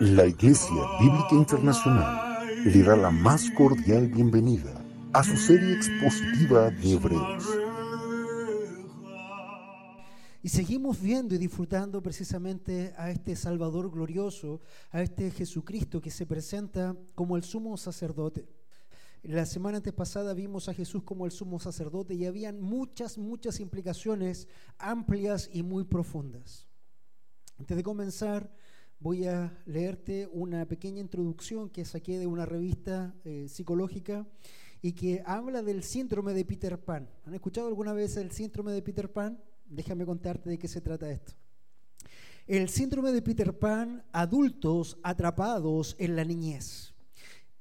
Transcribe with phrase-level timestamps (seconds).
[0.00, 6.92] La Iglesia Bíblica Internacional le da la más cordial bienvenida a su serie expositiva de
[6.94, 7.46] Hebreos.
[10.42, 16.26] Y seguimos viendo y disfrutando precisamente a este Salvador glorioso, a este Jesucristo que se
[16.26, 18.48] presenta como el sumo sacerdote.
[19.22, 23.60] La semana antes pasada vimos a Jesús como el sumo sacerdote y habían muchas, muchas
[23.60, 26.66] implicaciones amplias y muy profundas.
[27.60, 28.50] Antes de comenzar,
[29.00, 34.26] voy a leerte una pequeña introducción que saqué de una revista eh, psicológica
[34.82, 37.08] y que habla del síndrome de Peter Pan.
[37.24, 39.42] ¿Han escuchado alguna vez el síndrome de Peter Pan?
[39.66, 41.32] Déjame contarte de qué se trata esto.
[42.46, 46.94] El síndrome de Peter Pan, adultos atrapados en la niñez.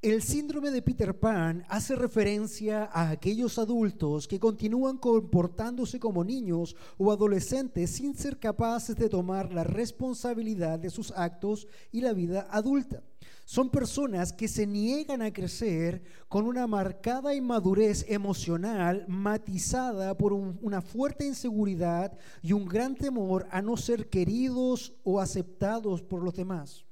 [0.02, 6.74] El síndrome de Peter Pan hace referencia a aquellos adultos que continúan comportándose como niños
[6.98, 12.48] o adolescentes sin ser capaces de tomar la responsabilidad de sus actos y la vida
[12.50, 13.04] adulta.
[13.44, 20.82] Son personas que se niegan a crecer con una marcada inmadurez emocional matizada por una
[20.82, 26.86] fuerte inseguridad y un gran temor a no ser queridos o aceptados por los demás.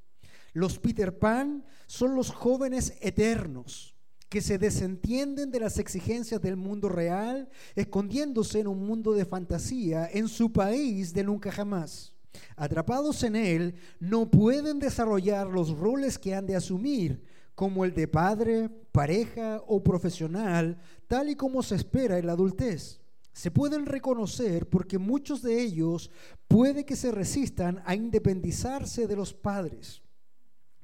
[0.58, 3.96] Los Peter Pan son los jóvenes eternos
[4.28, 10.10] que se desentienden de las exigencias del mundo real, escondiéndose en un mundo de fantasía
[10.12, 12.12] en su país de nunca jamás.
[12.56, 18.08] Atrapados en él, no pueden desarrollar los roles que han de asumir, como el de
[18.08, 23.00] padre, pareja o profesional, tal y como se espera en la adultez.
[23.32, 26.10] Se pueden reconocer porque muchos de ellos
[26.48, 30.02] puede que se resistan a independizarse de los padres.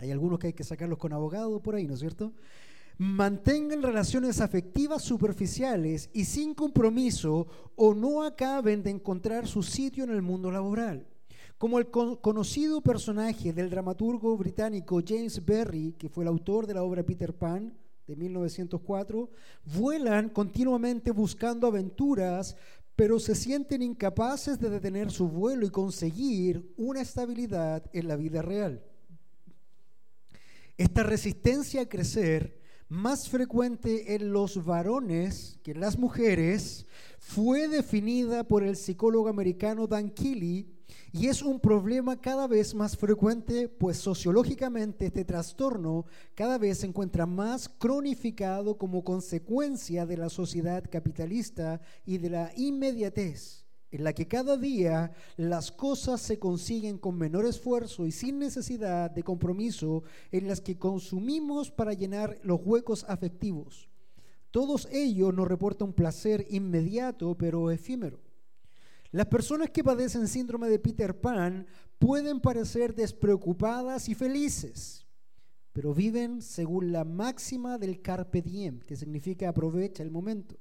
[0.03, 2.33] Hay algunos que hay que sacarlos con abogado por ahí, ¿no es cierto?
[2.97, 10.09] Mantengan relaciones afectivas superficiales y sin compromiso o no acaben de encontrar su sitio en
[10.09, 11.07] el mundo laboral.
[11.57, 16.83] Como el conocido personaje del dramaturgo británico James Berry, que fue el autor de la
[16.83, 17.73] obra Peter Pan
[18.05, 19.29] de 1904,
[19.77, 22.57] vuelan continuamente buscando aventuras,
[22.97, 28.41] pero se sienten incapaces de detener su vuelo y conseguir una estabilidad en la vida
[28.41, 28.83] real.
[30.77, 36.87] Esta resistencia a crecer, más frecuente en los varones que en las mujeres,
[37.19, 40.73] fue definida por el psicólogo americano Dan Keely
[41.11, 46.87] y es un problema cada vez más frecuente, pues sociológicamente este trastorno cada vez se
[46.87, 53.62] encuentra más cronificado como consecuencia de la sociedad capitalista y de la inmediatez
[53.93, 59.11] en la que cada día las cosas se consiguen con menor esfuerzo y sin necesidad
[59.11, 63.87] de compromiso, en las que consumimos para llenar los huecos afectivos.
[64.49, 68.19] Todos ellos nos reportan un placer inmediato pero efímero.
[69.11, 71.67] Las personas que padecen síndrome de Peter Pan
[71.99, 75.05] pueden parecer despreocupadas y felices,
[75.71, 80.57] pero viven según la máxima del carpe diem, que significa aprovecha el momento.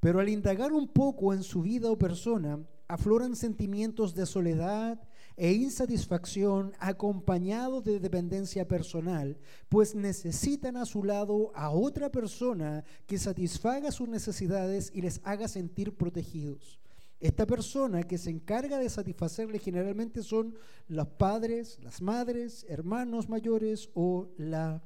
[0.00, 5.00] Pero al indagar un poco en su vida o persona, afloran sentimientos de soledad
[5.36, 9.38] e insatisfacción acompañados de dependencia personal,
[9.68, 15.46] pues necesitan a su lado a otra persona que satisfaga sus necesidades y les haga
[15.46, 16.80] sentir protegidos.
[17.20, 20.54] Esta persona que se encarga de satisfacerle generalmente son
[20.86, 24.82] los padres, las madres, hermanos mayores o la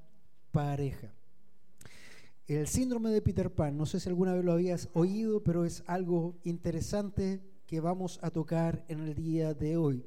[0.50, 1.14] pareja.
[2.48, 5.84] El síndrome de Peter Pan, no sé si alguna vez lo habías oído, pero es
[5.86, 10.04] algo interesante que vamos a tocar en el día de hoy.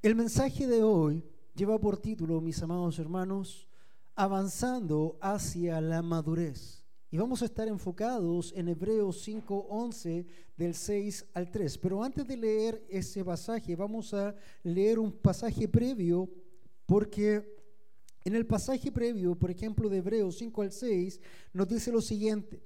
[0.00, 3.68] El mensaje de hoy lleva por título, mis amados hermanos,
[4.14, 6.84] Avanzando hacia la madurez.
[7.10, 10.24] Y vamos a estar enfocados en Hebreos 5:11
[10.56, 11.78] del 6 al 3.
[11.78, 16.30] Pero antes de leer ese pasaje, vamos a leer un pasaje previo
[16.86, 17.63] porque
[18.24, 21.20] en el pasaje previo, por ejemplo, de Hebreos 5 al 6,
[21.52, 22.62] nos dice lo siguiente,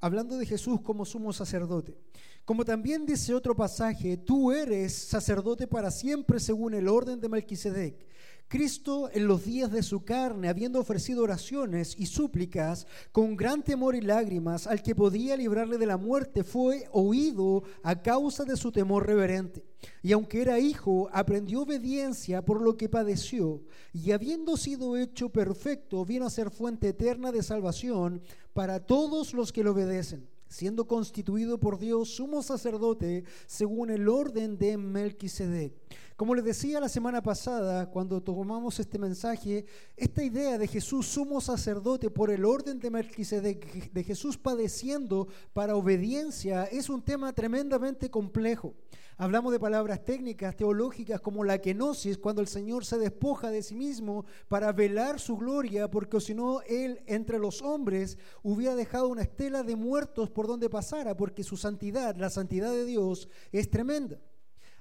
[0.00, 1.96] hablando de Jesús como sumo sacerdote.
[2.44, 8.06] Como también dice otro pasaje, tú eres sacerdote para siempre según el orden de Melquisedec.
[8.48, 13.96] Cristo en los días de su carne, habiendo ofrecido oraciones y súplicas con gran temor
[13.96, 18.70] y lágrimas al que podía librarle de la muerte, fue oído a causa de su
[18.70, 19.64] temor reverente.
[20.02, 26.04] Y aunque era hijo, aprendió obediencia por lo que padeció, y habiendo sido hecho perfecto,
[26.04, 28.22] vino a ser fuente eterna de salvación
[28.52, 34.56] para todos los que le obedecen siendo constituido por Dios sumo sacerdote según el orden
[34.56, 35.72] de Melquisedec.
[36.16, 39.66] Como les decía la semana pasada, cuando tomamos este mensaje,
[39.96, 45.74] esta idea de Jesús sumo sacerdote por el orden de Melquisedec, de Jesús padeciendo para
[45.74, 48.74] obediencia, es un tema tremendamente complejo.
[49.16, 53.74] Hablamos de palabras técnicas, teológicas, como la kenosis, cuando el Señor se despoja de sí
[53.74, 59.22] mismo para velar su gloria, porque si no, Él entre los hombres hubiera dejado una
[59.22, 64.20] estela de muertos por donde pasara, porque su santidad, la santidad de Dios, es tremenda.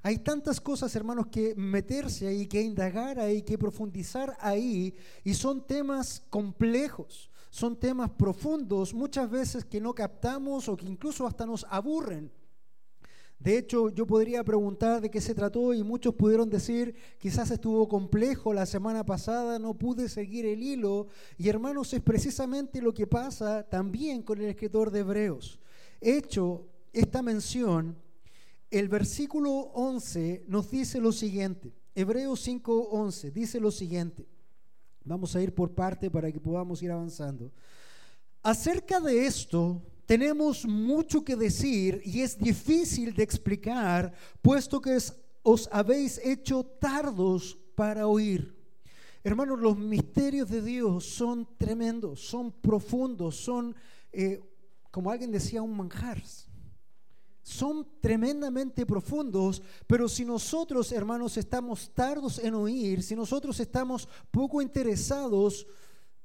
[0.06, 5.66] Hay tantas cosas, hermanos, que meterse ahí, que indagar ahí, que profundizar ahí, y son
[5.66, 11.66] temas complejos, son temas profundos, muchas veces que no captamos o que incluso hasta nos
[11.70, 12.30] aburren.
[13.40, 17.88] De hecho, yo podría preguntar de qué se trató y muchos pudieron decir, quizás estuvo
[17.88, 21.08] complejo la semana pasada, no pude seguir el hilo.
[21.38, 25.60] Y hermanos, es precisamente lo que pasa también con el escritor de Hebreos.
[26.00, 27.98] Hecho esta mención,
[28.74, 34.28] el versículo 11 nos dice lo siguiente, Hebreos 5:11 dice lo siguiente,
[35.06, 37.52] vamos a ir por parte para que podamos ir avanzando.
[38.42, 44.12] Acerca de esto tenemos mucho que decir y es difícil de explicar,
[44.42, 44.98] puesto que
[45.44, 48.58] os habéis hecho tardos para oír.
[49.24, 53.76] Hermanos, los misterios de Dios son tremendos, son profundos, son,
[54.12, 54.42] eh,
[54.90, 56.24] como alguien decía, un manjar
[57.44, 64.62] son tremendamente profundos, pero si nosotros, hermanos, estamos tardos en oír, si nosotros estamos poco
[64.62, 65.68] interesados,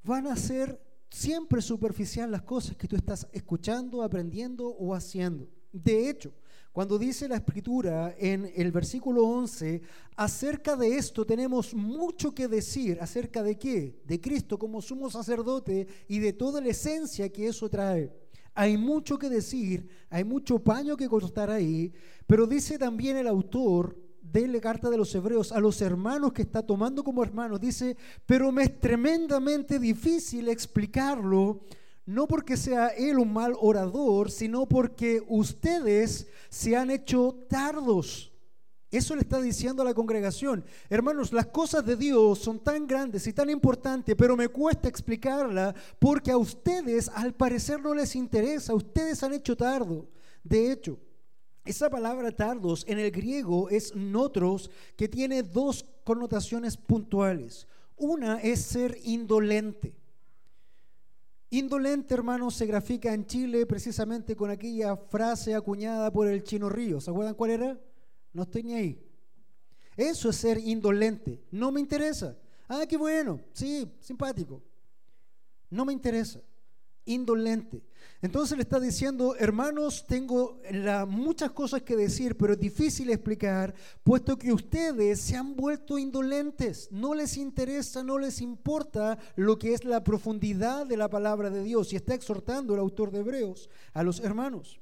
[0.05, 0.81] van a ser
[1.11, 5.49] siempre superficial las cosas que tú estás escuchando, aprendiendo o haciendo.
[5.73, 6.33] De hecho,
[6.73, 9.83] cuando dice la escritura en el versículo 11,
[10.15, 14.01] acerca de esto tenemos mucho que decir, acerca de qué?
[14.05, 18.13] De Cristo como sumo sacerdote y de toda la esencia que eso trae.
[18.61, 21.93] Hay mucho que decir, hay mucho paño que cortar ahí,
[22.27, 26.43] pero dice también el autor de la carta de los hebreos a los hermanos que
[26.43, 27.97] está tomando como hermanos, dice,
[28.27, 31.61] pero me es tremendamente difícil explicarlo,
[32.05, 38.33] no porque sea él un mal orador, sino porque ustedes se han hecho tardos
[38.91, 40.65] eso le está diciendo a la congregación.
[40.89, 45.75] Hermanos, las cosas de Dios son tan grandes y tan importantes, pero me cuesta explicarla
[45.99, 48.75] porque a ustedes al parecer no les interesa.
[48.75, 50.09] Ustedes han hecho tardo.
[50.43, 50.99] De hecho,
[51.67, 57.67] esa palabra tardos en el griego es notros, que tiene dos connotaciones puntuales.
[57.95, 59.95] Una es ser indolente.
[61.51, 67.03] Indolente, hermanos, se grafica en Chile precisamente con aquella frase acuñada por el chino Río.
[67.03, 67.79] ¿Se acuerdan cuál era?
[68.39, 69.05] No estoy ni ahí.
[69.97, 71.43] Eso es ser indolente.
[71.51, 72.39] No me interesa.
[72.69, 73.41] Ah, qué bueno.
[73.53, 74.63] Sí, simpático.
[75.69, 76.41] No me interesa.
[77.05, 77.83] Indolente.
[78.23, 80.61] Entonces le está diciendo, hermanos, tengo
[81.09, 83.75] muchas cosas que decir, pero es difícil explicar,
[84.05, 86.93] puesto que ustedes se han vuelto indolentes.
[86.93, 91.65] No les interesa, no les importa lo que es la profundidad de la palabra de
[91.65, 91.93] Dios.
[91.93, 94.79] Y está exhortando el autor de Hebreos a los hermanos.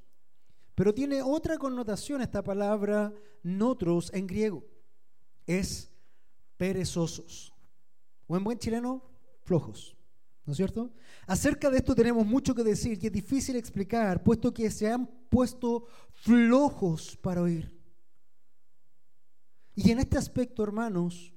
[0.77, 4.63] Pero tiene otra connotación esta palabra notros en griego.
[5.47, 5.91] Es
[6.55, 7.51] perezosos.
[8.27, 9.01] O en buen chileno,
[9.41, 9.97] flojos.
[10.45, 10.93] ¿No es cierto?
[11.25, 15.07] Acerca de esto tenemos mucho que decir y es difícil explicar, puesto que se han
[15.07, 17.75] puesto flojos para oír.
[19.73, 21.33] Y en este aspecto, hermanos,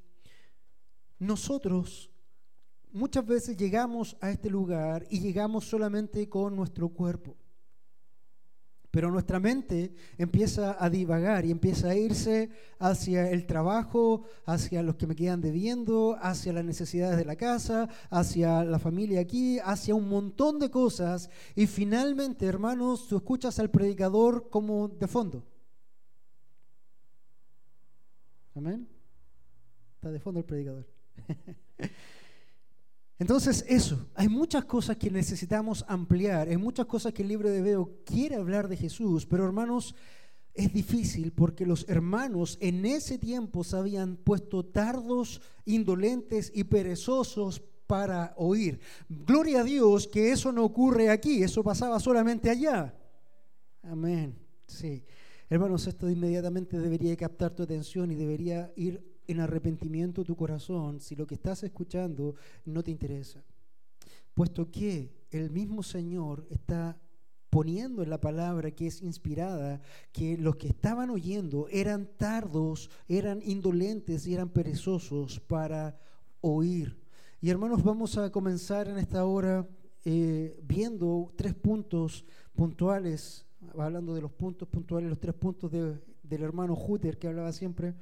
[1.19, 2.11] nosotros
[2.93, 7.40] muchas veces llegamos a este lugar y llegamos solamente con nuestro cuerpo.
[8.91, 14.97] Pero nuestra mente empieza a divagar y empieza a irse hacia el trabajo, hacia los
[14.97, 19.95] que me quedan debiendo, hacia las necesidades de la casa, hacia la familia aquí, hacia
[19.95, 21.31] un montón de cosas.
[21.55, 25.45] Y finalmente, hermanos, tú escuchas al predicador como de fondo.
[28.57, 28.89] Amén.
[29.95, 30.87] Está de fondo el predicador.
[33.21, 37.61] Entonces, eso, hay muchas cosas que necesitamos ampliar, hay muchas cosas que el libro de
[37.61, 39.95] Veo quiere hablar de Jesús, pero hermanos,
[40.55, 47.63] es difícil porque los hermanos en ese tiempo se habían puesto tardos, indolentes y perezosos
[47.87, 48.81] para oír.
[49.11, 52.95] Gloria a Dios que eso no ocurre aquí, eso pasaba solamente allá.
[53.83, 54.35] Amén.
[54.67, 55.05] Sí.
[55.51, 61.15] Hermanos, esto inmediatamente debería captar tu atención y debería ir en arrepentimiento tu corazón si
[61.15, 62.35] lo que estás escuchando
[62.65, 63.43] no te interesa.
[64.35, 66.99] Puesto que el mismo Señor está
[67.49, 69.81] poniendo en la palabra que es inspirada,
[70.13, 75.99] que los que estaban oyendo eran tardos, eran indolentes y eran perezosos para
[76.41, 76.97] oír.
[77.41, 79.67] Y hermanos, vamos a comenzar en esta hora
[80.05, 83.47] eh, viendo tres puntos puntuales,
[83.77, 87.95] hablando de los puntos puntuales, los tres puntos del hermano Hutter que hablaba siempre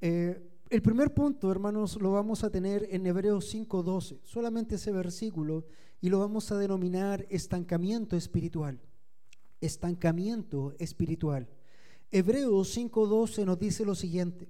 [0.00, 5.64] Eh, el primer punto, hermanos, lo vamos a tener en Hebreos 5.12, solamente ese versículo,
[6.00, 8.80] y lo vamos a denominar estancamiento espiritual.
[9.60, 11.48] Estancamiento espiritual.
[12.10, 14.48] Hebreos 5.12 nos dice lo siguiente,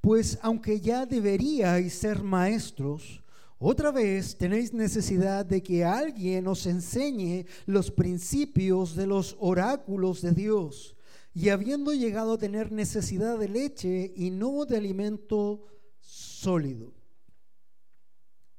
[0.00, 3.22] pues aunque ya deberíais ser maestros,
[3.58, 10.32] otra vez tenéis necesidad de que alguien os enseñe los principios de los oráculos de
[10.32, 10.96] Dios
[11.34, 15.66] y habiendo llegado a tener necesidad de leche y no de alimento
[16.00, 16.92] sólido.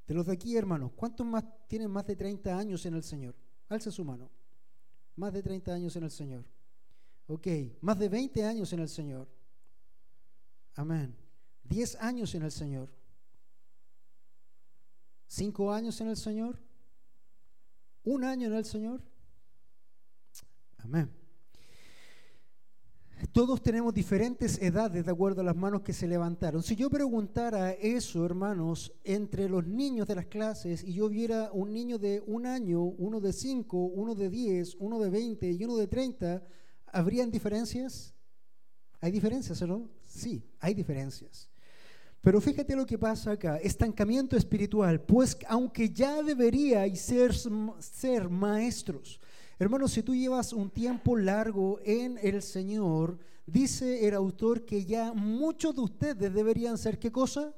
[0.08, 3.36] De los de aquí, hermanos, ¿cuántos más tienen más de 30 años en el Señor?
[3.70, 4.30] Alce su mano.
[5.16, 6.46] Más de 30 años en el Señor.
[7.28, 7.48] Ok,
[7.82, 9.30] más de 20 años en el Señor.
[10.76, 11.16] Amén.
[11.64, 12.90] 10 años en el Señor.
[15.28, 16.60] 5 años en el Señor.
[18.04, 19.02] Un año en el Señor.
[20.78, 21.23] Amén.
[23.32, 26.62] Todos tenemos diferentes edades de acuerdo a las manos que se levantaron.
[26.62, 31.74] Si yo preguntara eso, hermanos, entre los niños de las clases y yo viera un
[31.74, 35.78] niño de un año, uno de cinco, uno de diez, uno de veinte y uno
[35.78, 36.44] de treinta,
[36.88, 38.14] ¿habrían diferencias?
[39.00, 39.90] ¿Hay diferencias o no?
[40.04, 41.50] Sí, hay diferencias.
[42.22, 47.34] Pero fíjate lo que pasa acá, estancamiento espiritual, pues aunque ya deberíais ser,
[47.80, 49.20] ser maestros,
[49.64, 55.14] Hermanos, si tú llevas un tiempo largo en el Señor, dice el autor que ya
[55.14, 57.56] muchos de ustedes deberían ser, ¿qué cosa?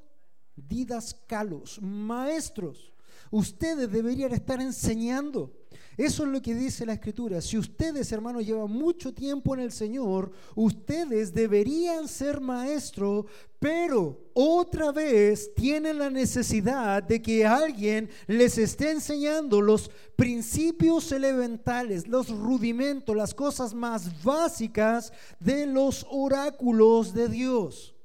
[0.54, 2.92] Didascalos, maestros.
[3.32, 5.52] Ustedes deberían estar enseñando.
[5.96, 7.40] Eso es lo que dice la escritura.
[7.40, 13.24] Si ustedes, hermanos, llevan mucho tiempo en el Señor, ustedes deberían ser maestros,
[13.58, 22.06] pero otra vez tienen la necesidad de que alguien les esté enseñando los principios elementales,
[22.06, 27.95] los rudimentos, las cosas más básicas de los oráculos de Dios.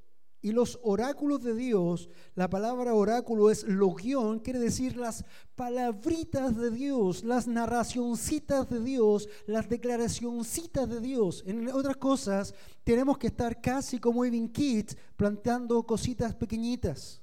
[0.44, 6.72] Y los oráculos de Dios, la palabra oráculo es logión, quiere decir las palabritas de
[6.72, 11.44] Dios, las narracioncitas de Dios, las declaracioncitas de Dios.
[11.46, 17.22] En otras cosas, tenemos que estar casi como Evin Kids, plantando cositas pequeñitas.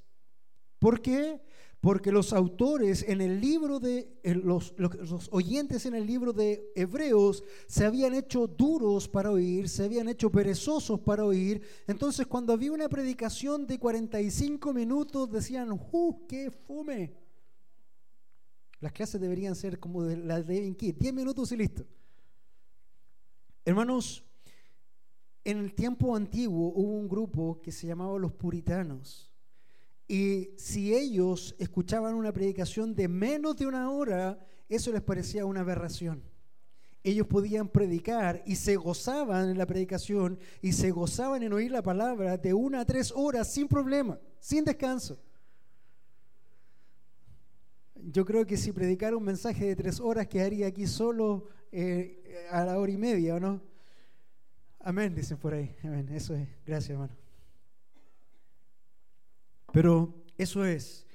[0.78, 1.40] ¿Por qué?
[1.80, 4.74] Porque los autores en el libro de, los,
[5.30, 10.30] oyentes en el libro de Hebreos se habían hecho duros para oír, se habían hecho
[10.30, 11.62] perezosos para oír.
[11.86, 17.14] Entonces cuando había una predicación de 45 minutos decían, ¡uh, qué fume!
[18.80, 21.86] Las clases deberían ser como de, las de David 10 minutos y listo.
[23.64, 24.24] Hermanos,
[25.44, 29.27] en el tiempo antiguo hubo un grupo que se llamaba los puritanos
[30.08, 35.60] y si ellos escuchaban una predicación de menos de una hora, eso les parecía una
[35.60, 36.22] aberración.
[37.04, 41.82] Ellos podían predicar y se gozaban en la predicación y se gozaban en oír la
[41.82, 45.20] palabra de una a tres horas sin problema, sin descanso.
[47.94, 52.64] Yo creo que si predicara un mensaje de tres horas quedaría aquí solo eh, a
[52.64, 53.60] la hora y media, ¿o no?
[54.80, 55.76] Amén, dicen por ahí.
[55.84, 56.48] Amén, eso es.
[56.64, 57.27] Gracias, hermano.
[59.78, 61.06] Pero eso es,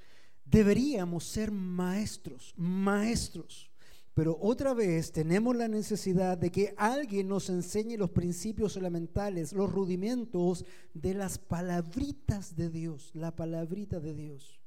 [0.45, 3.69] deberíamos ser maestros, maestros.
[4.13, 9.69] Pero otra vez tenemos la necesidad de que alguien nos enseñe los principios elementales, los
[9.69, 14.61] rudimentos de las palabritas de Dios, la palabrita de Dios.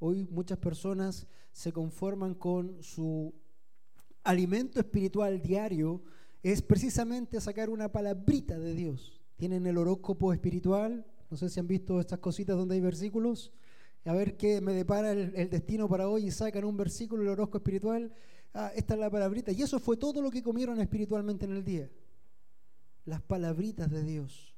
[0.00, 3.32] Hoy muchas personas se conforman con su
[4.24, 6.02] alimento espiritual diario,
[6.42, 9.22] es precisamente sacar una palabrita de Dios.
[9.36, 13.52] Tienen el horóscopo espiritual, no sé si han visto estas cositas donde hay versículos.
[14.04, 17.58] A ver qué me depara el, destino para hoy y sacan un versículo, el horóscopo
[17.58, 18.12] espiritual.
[18.52, 19.52] Ah, esta es la palabrita.
[19.52, 21.88] Y eso fue todo lo que comieron espiritualmente en el día.
[23.04, 24.54] Las palabritas de Dios.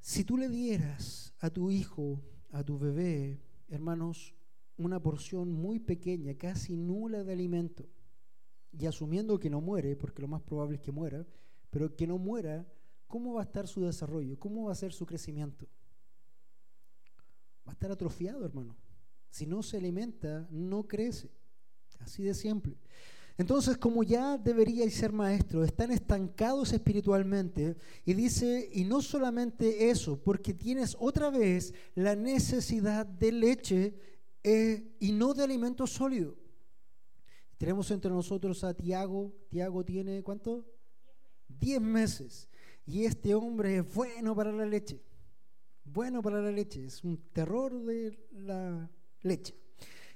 [0.00, 2.20] Si tú le dieras a tu hijo,
[2.52, 4.34] a tu bebé, hermanos,
[4.76, 7.88] una porción muy pequeña, casi nula de alimento,
[8.78, 11.26] y asumiendo que no muere, porque lo más probable es que muera,
[11.70, 12.66] pero que no muera,
[13.06, 14.38] ¿cómo va a estar su desarrollo?
[14.38, 15.66] ¿Cómo va a ser su crecimiento?
[17.66, 18.76] Va a estar atrofiado, hermano.
[19.30, 21.30] Si no se alimenta, no crece.
[21.98, 22.76] Así de simple.
[23.36, 27.76] Entonces, como ya deberíais ser maestros, están estancados espiritualmente.
[28.04, 33.94] Y dice, y no solamente eso, porque tienes otra vez la necesidad de leche
[34.44, 36.36] eh, y no de alimento sólido.
[37.58, 39.34] Tenemos entre nosotros a Tiago.
[39.48, 40.64] Tiago tiene, ¿cuánto?
[41.48, 42.48] Diez meses.
[42.86, 45.00] Y este hombre es bueno para la leche.
[45.84, 46.84] Bueno para la leche.
[46.84, 48.90] Es un terror de la
[49.22, 49.54] leche.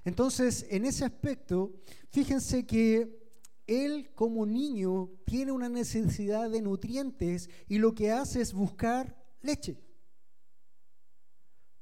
[0.05, 1.73] Entonces, en ese aspecto,
[2.11, 3.19] fíjense que
[3.67, 9.79] él como niño tiene una necesidad de nutrientes y lo que hace es buscar leche.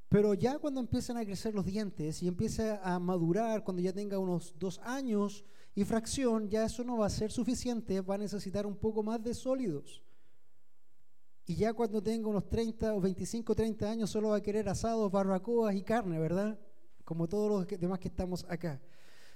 [0.09, 4.19] Pero ya cuando empiezan a crecer los dientes y empieza a madurar, cuando ya tenga
[4.19, 8.67] unos dos años y fracción, ya eso no va a ser suficiente, va a necesitar
[8.67, 10.06] un poco más de sólidos.
[11.47, 15.11] Y ya cuando tenga unos 30 o 25, 30 años, solo va a querer asados,
[15.13, 16.59] barbacoas y carne, ¿verdad?
[17.05, 18.81] Como todos los demás que estamos acá.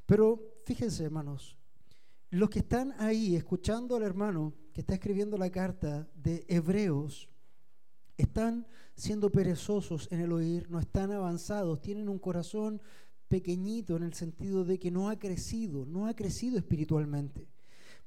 [0.07, 1.57] Pero fíjense, hermanos,
[2.31, 7.29] los que están ahí escuchando al hermano que está escribiendo la carta de Hebreos,
[8.17, 12.83] están siendo perezosos en el oír, no están avanzados, tienen un corazón
[13.29, 17.49] pequeñito en el sentido de que no ha crecido, no ha crecido espiritualmente.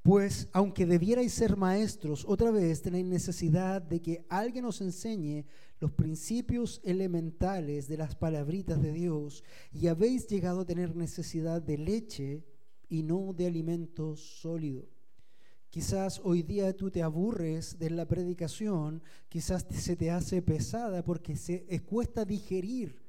[0.04, 5.46] Pues aunque debierais ser maestros, otra vez tenéis necesidad de que alguien os enseñe
[5.80, 11.78] los principios elementales de las palabritas de Dios y habéis llegado a tener necesidad de
[11.78, 12.44] leche
[12.90, 14.90] y no de alimento sólido.
[15.70, 21.38] Quizás hoy día tú te aburres de la predicación, quizás se te hace pesada porque
[21.38, 23.03] se cuesta digerir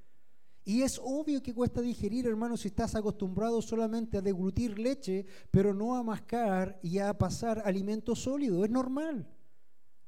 [0.64, 5.74] y es obvio que cuesta digerir, hermano, si estás acostumbrado solamente a deglutir leche, pero
[5.74, 8.64] no a mascar y a pasar alimento sólido.
[8.64, 9.28] Es normal.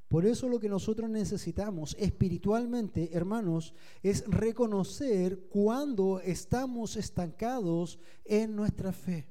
[0.09, 8.93] Por eso lo que nosotros necesitamos espiritualmente, hermanos, es reconocer cuando estamos estancados en nuestra
[8.93, 9.29] fe.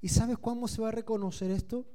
[0.00, 1.86] ¿Y sabes cómo se va a reconocer esto?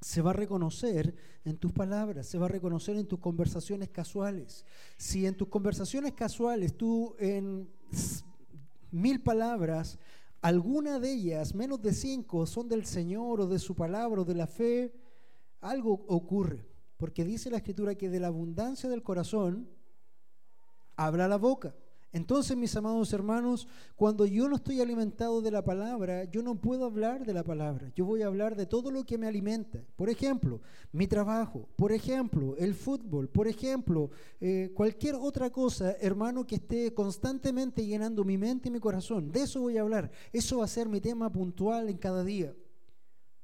[0.00, 1.14] Se va a reconocer
[1.44, 4.64] en tus palabras, se va a reconocer en tus conversaciones casuales.
[4.96, 7.68] Si en tus conversaciones casuales tú en
[8.90, 9.98] mil palabras,
[10.40, 14.34] alguna de ellas, menos de cinco, son del Señor o de su palabra o de
[14.34, 14.94] la fe,
[15.60, 16.66] algo ocurre.
[16.96, 19.68] Porque dice la Escritura que de la abundancia del corazón
[20.96, 21.74] habla la boca.
[22.12, 26.84] Entonces, mis amados hermanos, cuando yo no estoy alimentado de la palabra, yo no puedo
[26.84, 27.92] hablar de la palabra.
[27.94, 29.84] Yo voy a hablar de todo lo que me alimenta.
[29.94, 36.44] Por ejemplo, mi trabajo, por ejemplo, el fútbol, por ejemplo, eh, cualquier otra cosa, hermano,
[36.44, 39.30] que esté constantemente llenando mi mente y mi corazón.
[39.30, 40.10] De eso voy a hablar.
[40.32, 42.52] Eso va a ser mi tema puntual en cada día.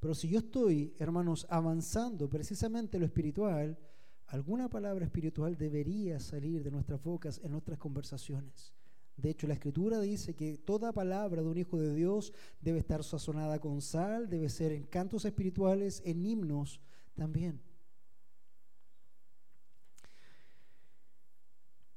[0.00, 3.78] Pero si yo estoy, hermanos, avanzando precisamente en lo espiritual,
[4.26, 8.72] alguna palabra espiritual debería salir de nuestras bocas en nuestras conversaciones.
[9.16, 13.02] De hecho, la escritura dice que toda palabra de un hijo de Dios debe estar
[13.02, 16.80] sazonada con sal, debe ser en cantos espirituales, en himnos
[17.14, 17.62] también.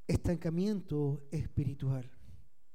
[0.08, 2.10] Estancamiento espiritual.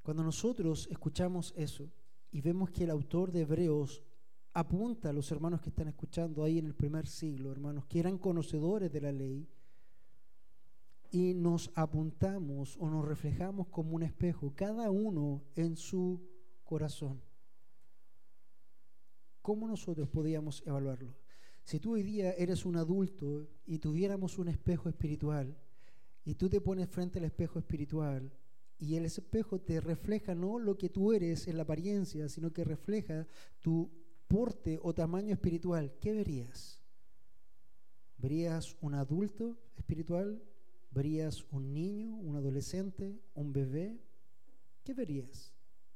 [0.03, 1.91] Cuando nosotros escuchamos eso
[2.31, 4.03] y vemos que el autor de Hebreos
[4.55, 8.19] apunta a los hermanos que están escuchando ahí en el primer siglo, hermanos, que eran
[8.19, 9.49] conocedores de la ley,
[11.11, 16.21] y nos apuntamos o nos reflejamos como un espejo, cada uno en su
[16.65, 17.21] corazón.
[19.43, 21.15] ¿Cómo nosotros podíamos evaluarlo?
[21.63, 25.57] Si tú hoy día eres un adulto y tuviéramos un espejo espiritual,
[26.25, 28.33] y tú te pones frente al espejo espiritual,
[28.79, 32.65] y el espejo te refleja no lo que tú eres en la apariencia, sino que
[32.65, 33.27] refleja
[33.61, 34.04] tu
[34.35, 36.83] porte o tamaño espiritual, ¿qué verías?
[38.19, 40.43] ¿Verías un adulto espiritual?
[40.91, 43.97] ¿Verías un niño, un adolescente, un bebé?
[44.83, 45.53] ¿Qué verías?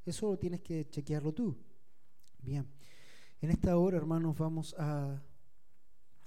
[0.07, 1.57] Eso tienes que chequearlo tú.
[2.39, 2.65] Bien,
[3.41, 5.21] en esta hora, hermanos, vamos a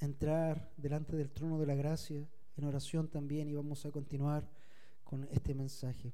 [0.02, 4.52] entrar delante del trono de la gracia en oración también y vamos a continuar
[5.06, 6.14] con este mensaje.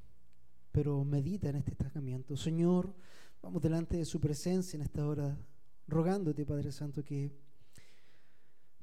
[0.71, 2.37] Pero medita en este estancamiento.
[2.37, 2.93] Señor,
[3.41, 5.35] vamos delante de su presencia en esta hora
[5.87, 7.31] rogándote, Padre Santo, que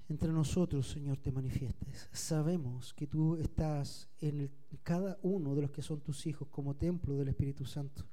[0.08, 2.08] entre nosotros, Señor, te manifiestes.
[2.12, 4.50] Sabemos que tú estás en
[4.82, 8.04] cada uno de los que son tus hijos como templo del Espíritu Santo.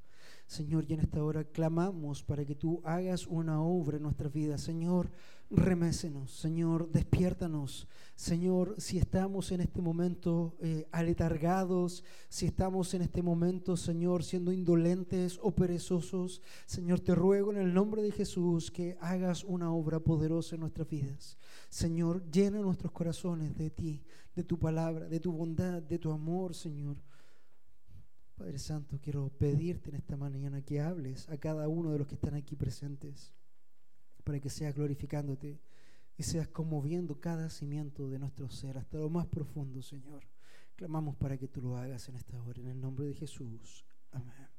[0.52, 4.60] Señor, y en esta hora clamamos para que tú hagas una obra en nuestras vidas.
[4.60, 5.10] Señor,
[5.50, 6.30] remésenos.
[6.30, 7.88] Señor, despiértanos.
[8.18, 14.52] Señor, si estamos en este momento eh, aletargados, si estamos en este momento, Señor, siendo
[14.52, 20.02] indolentes o perezosos, Señor, te ruego en el nombre de Jesús que hagas una obra
[20.02, 21.38] poderosa en nuestras vidas.
[21.70, 24.04] Señor, llena nuestros corazones de ti,
[24.36, 26.98] de tu palabra, de tu bondad, de tu amor, Señor.
[28.42, 32.16] Padre Santo, quiero pedirte en esta mañana que hables a cada uno de los que
[32.16, 33.36] están aquí presentes,
[34.24, 35.62] para que seas glorificándote
[36.18, 40.24] y seas conmoviendo cada cimiento de nuestro ser hasta lo más profundo, Señor.
[40.76, 43.86] Clamamos para que tú lo hagas en esta hora, en el nombre de Jesús.
[44.10, 44.50] Amén.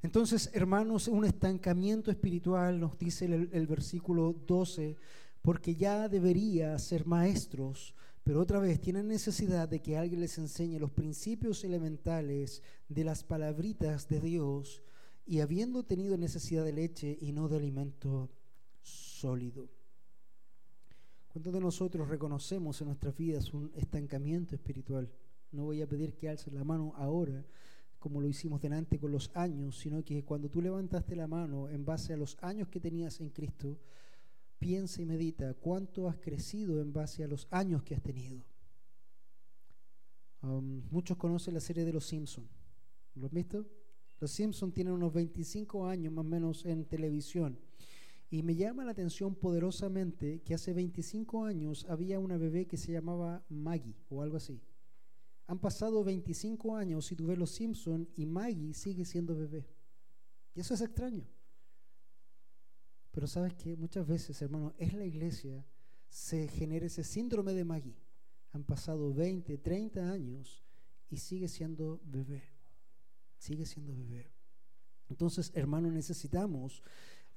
[0.00, 4.96] Entonces, hermanos, un estancamiento espiritual, nos dice el, versículo 12,
[5.42, 7.94] porque ya debería ser maestros
[8.30, 13.24] pero otra vez tienen necesidad de que alguien les enseñe los principios elementales de las
[13.24, 14.84] palabritas de Dios
[15.26, 18.30] y habiendo tenido necesidad de leche y no de alimento
[18.82, 19.68] sólido.
[21.26, 25.10] ¿Cuántos de nosotros reconocemos en nuestras vidas un estancamiento espiritual?
[25.50, 27.44] No voy a pedir que alcen la mano ahora,
[27.98, 31.84] como lo hicimos delante con los años, sino que cuando tú levantaste la mano en
[31.84, 33.80] base a los años que tenías en Cristo,
[34.60, 38.44] piensa y medita cuánto has crecido en base a los años que has tenido.
[40.42, 42.48] Um, muchos conocen la serie de Los Simpsons.
[43.14, 43.66] ¿Lo has visto?
[44.20, 47.58] Los Simpsons tienen unos 25 años más o menos en televisión.
[48.30, 52.92] Y me llama la atención poderosamente que hace 25 años había una bebé que se
[52.92, 54.60] llamaba Maggie o algo así.
[55.46, 59.66] Han pasado 25 años y tú ves Los Simpson y Maggie sigue siendo bebé.
[60.54, 61.26] Y eso es extraño.
[63.10, 65.66] Pero sabes que muchas veces, hermano, es la iglesia,
[66.08, 67.96] se genera ese síndrome de Maggie.
[68.52, 70.64] Han pasado 20, 30 años
[71.08, 72.42] y sigue siendo bebé.
[73.38, 74.32] Sigue siendo bebé.
[75.08, 76.82] Entonces, hermano, necesitamos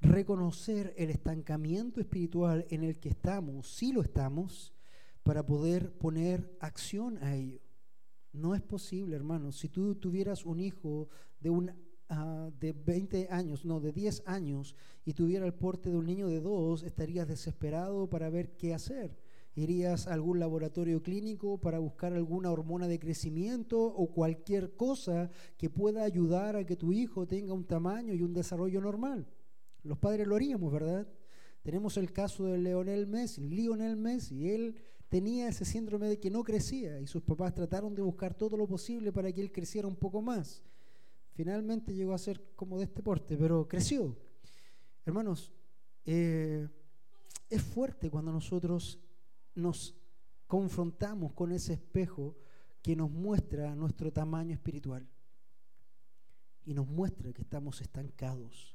[0.00, 4.74] reconocer el estancamiento espiritual en el que estamos, si lo estamos,
[5.22, 7.60] para poder poner acción a ello.
[8.32, 9.52] No es posible, hermano.
[9.52, 11.08] Si tú tuvieras un hijo
[11.40, 11.72] de un
[12.08, 16.28] ah, de 20 años, no, de 10 años, y tuviera el porte de un niño
[16.28, 19.16] de 2, estarías desesperado para ver qué hacer.
[19.56, 25.70] Irías a algún laboratorio clínico para buscar alguna hormona de crecimiento o cualquier cosa que
[25.70, 29.28] pueda ayudar a que tu hijo tenga un tamaño y un desarrollo normal.
[29.84, 31.06] Los padres lo haríamos, ¿verdad?
[31.62, 34.50] Tenemos el caso de Leonel Messi, Lionel Messi.
[34.50, 34.74] Él
[35.08, 38.66] tenía ese síndrome de que no crecía y sus papás trataron de buscar todo lo
[38.66, 40.64] posible para que él creciera un poco más.
[41.34, 44.16] Finalmente llegó a ser como de este porte, pero creció.
[45.04, 45.52] Hermanos,
[46.04, 46.68] eh,
[47.50, 48.98] es fuerte cuando nosotros
[49.54, 49.94] nos
[50.46, 52.36] confrontamos con ese espejo
[52.82, 55.06] que nos muestra nuestro tamaño espiritual
[56.64, 58.74] y nos muestra que estamos estancados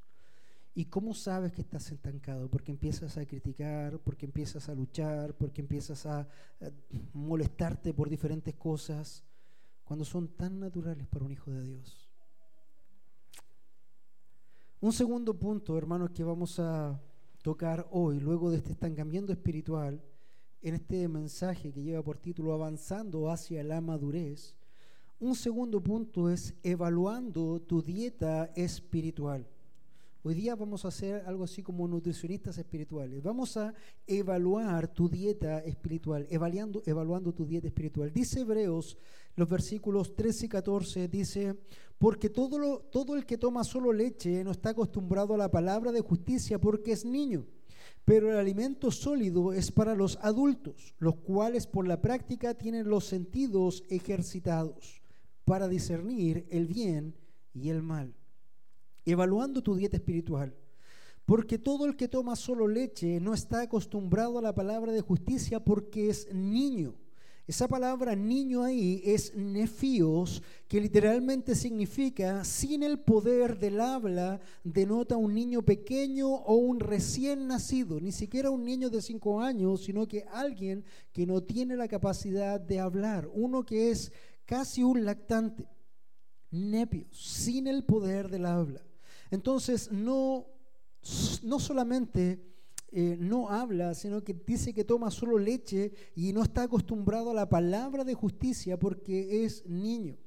[0.79, 2.49] ¿Y cómo sabes que estás estancado?
[2.49, 6.27] Porque empiezas a criticar, porque empiezas a luchar, porque empiezas a,
[7.11, 9.25] molestarte por diferentes cosas,
[9.83, 12.08] cuando son tan naturales para un hijo de Dios.
[14.81, 16.97] Un segundo punto, hermanos, que vamos a
[17.41, 20.01] tocar hoy, luego de este estancamiento espiritual,
[20.61, 24.55] en este mensaje que lleva por título Avanzando hacia la madurez,
[25.19, 29.45] un segundo punto es evaluando tu dieta espiritual.
[30.21, 33.23] Hoy día vamos a hacer algo así como nutricionistas espirituales.
[33.23, 33.73] Vamos a
[34.05, 38.11] evaluar tu dieta espiritual, evaluando, evaluando tu dieta espiritual.
[38.11, 38.97] Dice Hebreos,
[39.37, 41.55] los versículos 13 y 14, dice,
[41.97, 45.93] porque todo, lo, todo el que toma solo leche no está acostumbrado a la palabra
[45.93, 47.45] de justicia porque es niño.
[48.03, 53.05] Pero el alimento sólido es para los adultos, los cuales por la práctica tienen los
[53.05, 55.01] sentidos ejercitados
[55.45, 57.15] para discernir el bien
[57.53, 58.18] y el mal
[59.11, 60.55] evaluando tu dieta espiritual.
[61.25, 65.63] Porque todo el que toma solo leche no está acostumbrado a la palabra de justicia
[65.63, 66.95] porque es niño.
[67.49, 75.17] Esa palabra niño ahí es nefios, que literalmente significa sin el poder del habla, denota
[75.17, 80.07] un niño pequeño o un recién nacido, ni siquiera un niño de cinco años, sino
[80.07, 84.11] que alguien que no tiene la capacidad de hablar, uno que es
[84.45, 85.67] casi un lactante,
[86.51, 88.85] nepios, sin el poder del habla.
[89.31, 90.47] Entonces, no,
[91.43, 92.49] no solamente
[92.91, 97.35] eh, no habla, sino que dice que toma solo leche y no está acostumbrado a
[97.35, 100.17] la palabra de justicia porque es niño.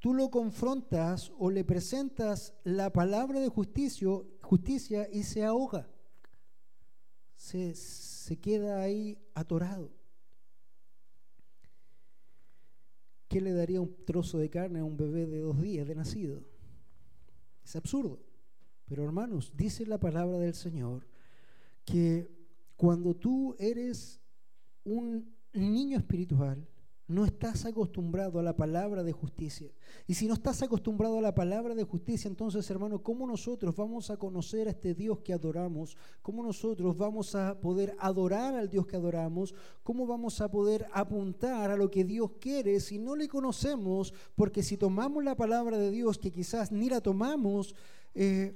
[0.00, 4.08] Tú lo confrontas o le presentas la palabra de justicia,
[4.42, 5.88] justicia y se ahoga.
[7.36, 9.92] Se, se queda ahí atorado.
[13.28, 16.42] ¿Qué le daría un trozo de carne a un bebé de dos días de nacido?
[17.64, 18.27] Es absurdo.
[18.88, 21.06] Pero hermanos, dice la palabra del Señor
[21.84, 22.28] que
[22.76, 24.20] cuando tú eres
[24.84, 26.66] un niño espiritual,
[27.08, 29.72] no estás acostumbrado a la palabra de justicia.
[30.06, 34.10] Y si no estás acostumbrado a la palabra de justicia, entonces, hermano, ¿cómo nosotros vamos
[34.10, 35.96] a conocer a este Dios que adoramos?
[36.20, 39.54] ¿Cómo nosotros vamos a poder adorar al Dios que adoramos?
[39.82, 44.12] ¿Cómo vamos a poder apuntar a lo que Dios quiere si no le conocemos?
[44.34, 47.74] Porque si tomamos la palabra de Dios, que quizás ni la tomamos,
[48.14, 48.54] eh,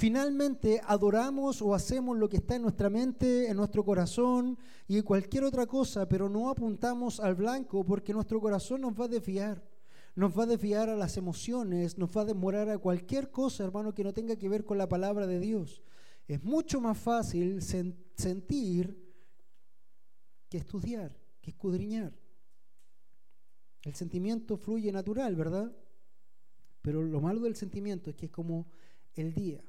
[0.00, 4.56] Finalmente adoramos o hacemos lo que está en nuestra mente, en nuestro corazón
[4.88, 9.08] y cualquier otra cosa, pero no apuntamos al blanco porque nuestro corazón nos va a
[9.08, 9.62] desviar.
[10.14, 13.92] Nos va a desviar a las emociones, nos va a demorar a cualquier cosa, hermano,
[13.92, 15.82] que no tenga que ver con la palabra de Dios.
[16.26, 19.06] Es mucho más fácil sentir
[20.48, 22.18] que estudiar, que escudriñar.
[23.82, 25.70] El sentimiento fluye natural, ¿verdad?
[26.80, 28.66] Pero lo malo del sentimiento es que es como
[29.14, 29.62] el día.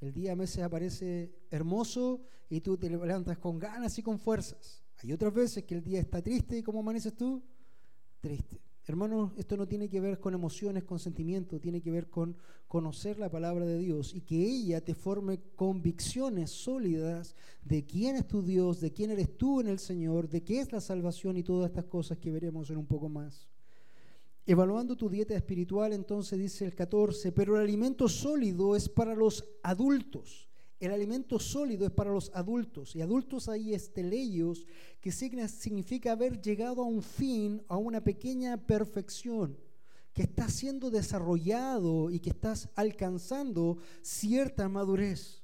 [0.00, 4.82] El día a veces aparece hermoso y tú te levantas con ganas y con fuerzas.
[5.02, 7.42] Hay otras veces que el día está triste y ¿cómo amaneces tú?
[8.20, 8.60] Triste.
[8.86, 12.36] Hermanos, esto no tiene que ver con emociones, con sentimientos, tiene que ver con
[12.66, 18.26] conocer la palabra de Dios y que ella te forme convicciones sólidas de quién es
[18.26, 21.42] tu Dios, de quién eres tú en el Señor, de qué es la salvación y
[21.42, 23.49] todas estas cosas que veremos en un poco más.
[24.46, 29.44] Evaluando tu dieta espiritual, entonces dice el 14, pero el alimento sólido es para los
[29.62, 30.48] adultos.
[30.80, 32.96] El alimento sólido es para los adultos.
[32.96, 34.66] Y adultos ahí es teleios,
[34.98, 39.58] que significa haber llegado a un fin, a una pequeña perfección,
[40.14, 45.42] que está siendo desarrollado y que estás alcanzando cierta madurez.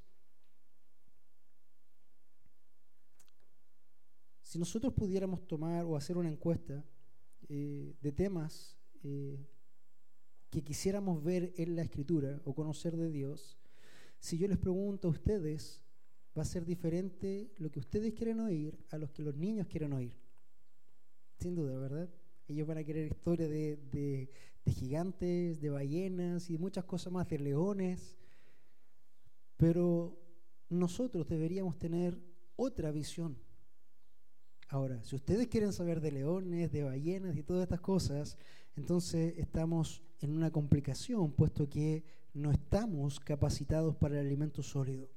[4.42, 6.82] Si nosotros pudiéramos tomar o hacer una encuesta
[7.48, 8.75] eh, de temas
[9.08, 9.46] eh,
[10.50, 13.56] que quisiéramos ver en la escritura o conocer de Dios,
[14.18, 15.84] si yo les pregunto a ustedes,
[16.36, 19.92] va a ser diferente lo que ustedes quieren oír a los que los niños quieren
[19.92, 20.14] oír.
[21.38, 22.10] Sin duda, ¿verdad?
[22.48, 23.76] Ellos van a querer historias de,
[24.64, 28.16] de gigantes, de ballenas y muchas cosas más, de leones.
[29.56, 30.18] Pero
[30.68, 32.18] nosotros deberíamos tener
[32.56, 33.38] otra visión.
[34.68, 38.36] Ahora, si ustedes quieren saber de leones, de ballenas y todas estas cosas,
[38.76, 45.08] entonces estamos en una complicación, puesto que no estamos capacitados para el alimento sólido.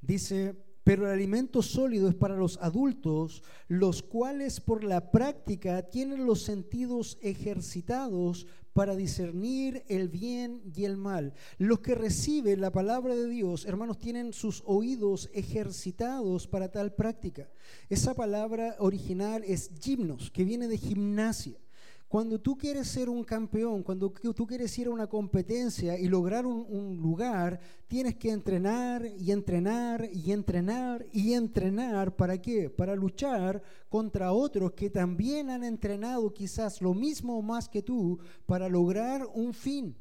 [0.00, 6.26] Dice, pero el alimento sólido es para los adultos, los cuales por la práctica tienen
[6.26, 11.32] los sentidos ejercitados para discernir el bien y el mal.
[11.58, 17.48] Los que reciben la palabra de Dios, hermanos, tienen sus oídos ejercitados para tal práctica.
[17.88, 21.63] Esa palabra original es gimnos, que viene de gimnasia.
[22.08, 26.46] Cuando tú quieres ser un campeón, cuando tú quieres ir a una competencia y lograr
[26.46, 32.14] un, lugar, tienes que entrenar y entrenar y entrenar y entrenar.
[32.14, 32.70] ¿Para qué?
[32.70, 38.20] Para luchar contra otros que también han entrenado quizás lo mismo o más que tú
[38.46, 39.96] para lograr un fin.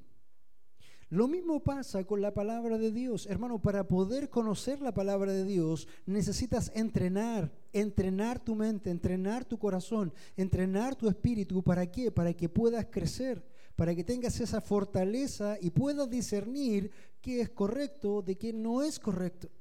[1.14, 3.28] Lo mismo pasa con la palabra de Dios.
[3.28, 9.60] Hermano, para poder conocer la palabra de Dios necesitas entrenar, entrenar tu mente, entrenar tu
[9.60, 11.62] corazón, entrenar tu espíritu.
[11.62, 12.10] ¿Para qué?
[12.10, 13.46] Para que puedas crecer,
[13.76, 16.90] para que tengas esa fortaleza y puedas discernir
[17.22, 19.52] qué es correcto de qué no es correcto.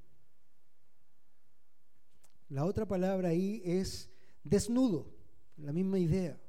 [2.49, 4.09] La otra palabra ahí es
[4.43, 5.07] desnudo,
[5.59, 6.41] la misma idea.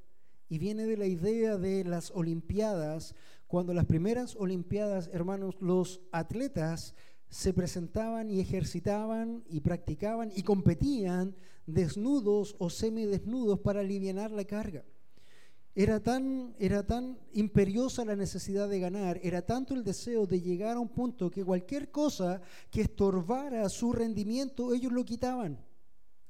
[0.47, 3.15] Y viene de la idea de las Olimpiadas
[3.53, 6.95] cuando las primeras Olimpiadas, hermanos, los atletas
[7.29, 11.35] se presentaban y ejercitaban y practicaban y competían
[11.67, 14.83] desnudos o semidesnudos para aliviar la carga.
[15.75, 20.77] Era tan, era tan imperiosa la necesidad de ganar, era tanto el deseo de llegar
[20.77, 25.59] a un punto que cualquier cosa que estorbara su rendimiento, ellos lo quitaban.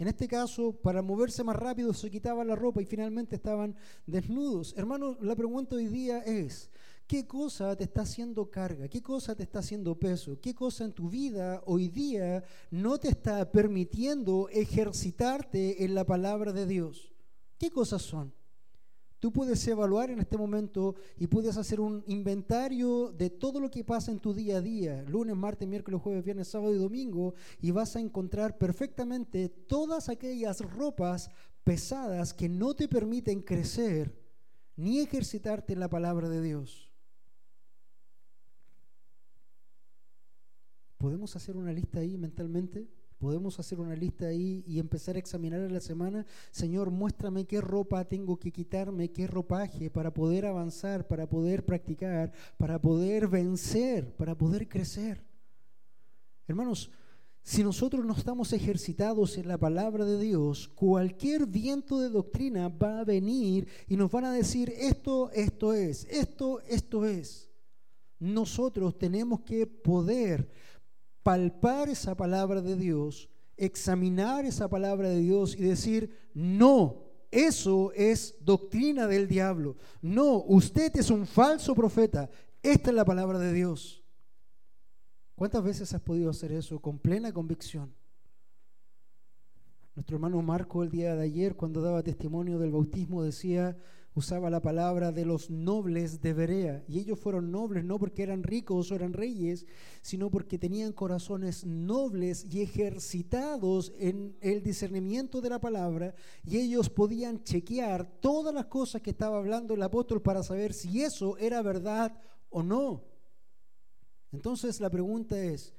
[0.04, 3.74] En este caso, para moverse más rápido, se quitaban la ropa y finalmente estaban
[4.06, 4.74] desnudos.
[4.76, 6.70] Hermanos, la pregunta hoy día es,
[7.08, 8.90] ¿Qué cosa te está haciendo carga?
[8.90, 10.42] ¿Qué cosa te está haciendo peso?
[10.42, 16.52] ¿Qué cosa en tu vida hoy día no te está permitiendo ejercitarte en la palabra
[16.52, 17.14] de Dios?
[17.58, 18.34] ¿Qué cosas son?
[19.24, 23.86] Tú puedes evaluar en este momento y puedes hacer un inventario de todo lo que
[23.86, 27.72] pasa en tu día a día, lunes, martes, miércoles, jueves, viernes, sábado y domingo, y
[27.72, 31.30] vas a encontrar perfectamente todas aquellas ropas
[31.64, 34.14] pesadas que no te permiten crecer
[34.76, 36.92] ni ejercitarte en la palabra de Dios.
[40.98, 42.90] ¿Podemos hacer una lista ahí mentalmente?
[43.24, 46.26] ¿Podemos hacer una lista ahí y empezar a examinar en la semana?
[46.52, 52.34] Señor, muéstrame qué ropa tengo que quitarme, qué ropaje para poder avanzar, para poder practicar,
[52.58, 55.24] para poder vencer, para poder crecer.
[56.50, 56.92] Hermanos,
[57.42, 63.00] si nosotros no estamos ejercitados en la palabra de Dios, cualquier viento de doctrina va
[63.00, 67.50] a venir y nos van a decir, esto, esto es, esto, esto es.
[68.20, 70.50] Nosotros tenemos que poder
[71.24, 78.36] palpar esa palabra de Dios, examinar esa palabra de Dios y decir, no, eso es
[78.42, 79.78] doctrina del diablo.
[80.02, 82.30] No, usted es un falso profeta.
[82.62, 84.04] Esta es la palabra de Dios.
[85.36, 87.94] ¿Cuántas veces has podido hacer eso con plena convicción?
[89.96, 93.78] Nuestro hermano Marco el día de ayer, cuando daba testimonio del bautismo, decía,
[94.16, 96.84] usaba la palabra de los nobles de Berea.
[96.88, 99.66] Y ellos fueron nobles no porque eran ricos o eran reyes,
[100.02, 106.14] sino porque tenían corazones nobles y ejercitados en el discernimiento de la palabra.
[106.44, 111.02] Y ellos podían chequear todas las cosas que estaba hablando el apóstol para saber si
[111.02, 112.16] eso era verdad
[112.50, 113.04] o no.
[114.32, 115.74] Entonces la pregunta es,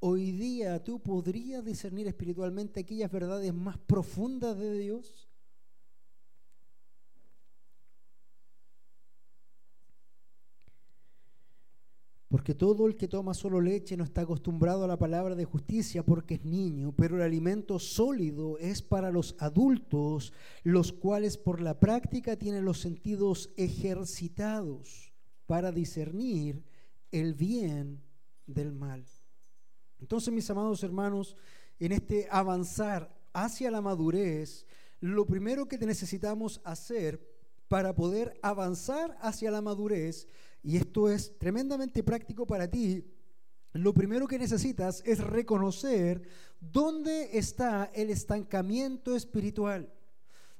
[0.00, 5.29] ¿hoy día tú podrías discernir espiritualmente aquellas verdades más profundas de Dios?
[12.30, 16.04] Porque todo el que toma solo leche no está acostumbrado a la palabra de justicia
[16.04, 21.80] porque es niño, pero el alimento sólido es para los adultos, los cuales por la
[21.80, 25.12] práctica tienen los sentidos ejercitados
[25.46, 26.62] para discernir
[27.10, 28.00] el bien
[28.46, 29.04] del mal.
[29.98, 31.36] Entonces, mis amados hermanos,
[31.80, 34.68] en este avanzar hacia la madurez,
[35.00, 37.28] lo primero que necesitamos hacer
[37.66, 40.28] para poder avanzar hacia la madurez
[40.62, 43.04] y esto es tremendamente práctico para ti,
[43.72, 46.22] lo primero que necesitas es reconocer
[46.60, 49.92] dónde está el estancamiento espiritual.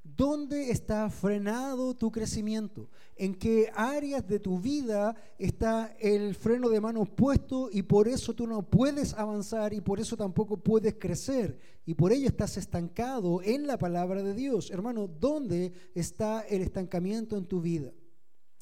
[0.02, 2.88] ¿Dónde está frenado tu crecimiento?
[3.16, 8.34] ¿En qué áreas de tu vida está el freno de mano puesto y por eso
[8.34, 11.58] tú no puedes avanzar y por eso tampoco puedes crecer?
[11.84, 14.70] Y por ello estás estancado en la palabra de Dios.
[14.70, 17.92] Hermano, ¿dónde está el estancamiento en tu vida?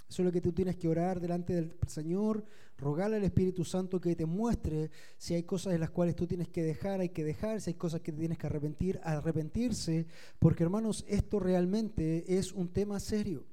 [0.08, 2.44] Eso es lo que tú tienes que orar delante del Señor,
[2.78, 6.48] rogarle al Espíritu Santo que te muestre si hay cosas en las cuales tú tienes
[6.48, 10.06] que dejar, hay que dejar, si hay cosas que tienes que arrepentir, arrepentirse,
[10.38, 13.44] porque hermanos, esto realmente es un tema serio,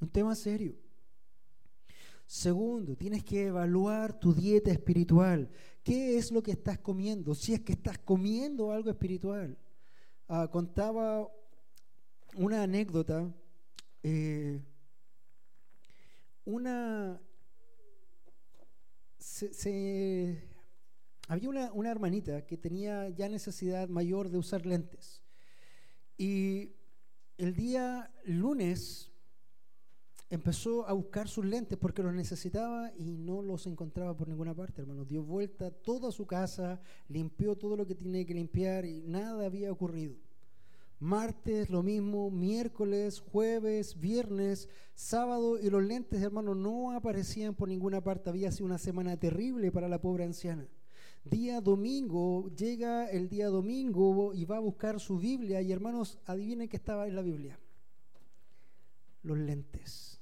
[0.00, 0.76] un tema serio.
[2.26, 5.48] Segundo, tienes que evaluar tu dieta espiritual.
[5.82, 7.34] ¿Qué es lo que estás comiendo?
[7.34, 9.56] Si es que estás comiendo algo espiritual.
[10.28, 11.26] Ah, contaba
[12.36, 13.32] una anécdota.
[14.02, 14.60] Eh,
[16.48, 17.20] una...
[21.28, 25.22] había una, una, hermanita que tenía ya necesidad mayor de usar lentes.
[26.16, 26.72] Y
[27.36, 29.12] el día lunes
[30.30, 34.80] empezó a buscar sus lentes porque los necesitaba y no los encontraba por ninguna parte,
[34.80, 35.04] hermano.
[35.04, 39.70] Dio vuelta toda su casa, limpió todo lo que tenía que limpiar y nada había
[39.70, 40.16] ocurrido.
[41.00, 48.02] Martes lo mismo, miércoles, jueves, viernes, sábado y los lentes, hermano, no aparecían por ninguna
[48.02, 48.30] parte.
[48.30, 50.68] Había sido una semana terrible para la pobre anciana.
[51.22, 56.68] Día domingo, llega el día domingo y va a buscar su Biblia y hermanos, adivinen
[56.68, 57.60] qué estaba en la Biblia.
[59.22, 60.20] Los lentes.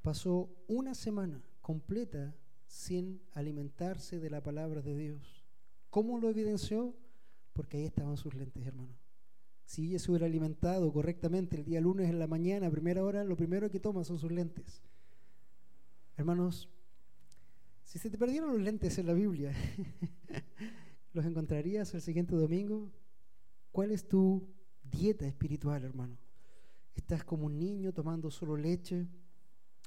[0.00, 2.34] Pasó una semana completa
[2.66, 5.44] sin alimentarse de la palabra de Dios.
[5.90, 6.94] ¿Cómo lo evidenció?
[7.52, 8.97] Porque ahí estaban sus lentes, hermano.
[9.68, 13.22] Si ella se hubiera alimentado correctamente el día lunes en la mañana, a primera hora,
[13.22, 14.80] lo primero que toma son sus lentes.
[16.16, 16.70] Hermanos,
[17.84, 19.52] si se te perdieron los lentes en la Biblia,
[21.12, 22.90] ¿los encontrarías el siguiente domingo?
[23.70, 24.48] ¿Cuál es tu
[24.82, 26.16] dieta espiritual, hermano?
[26.94, 29.06] ¿Estás como un niño tomando solo leche?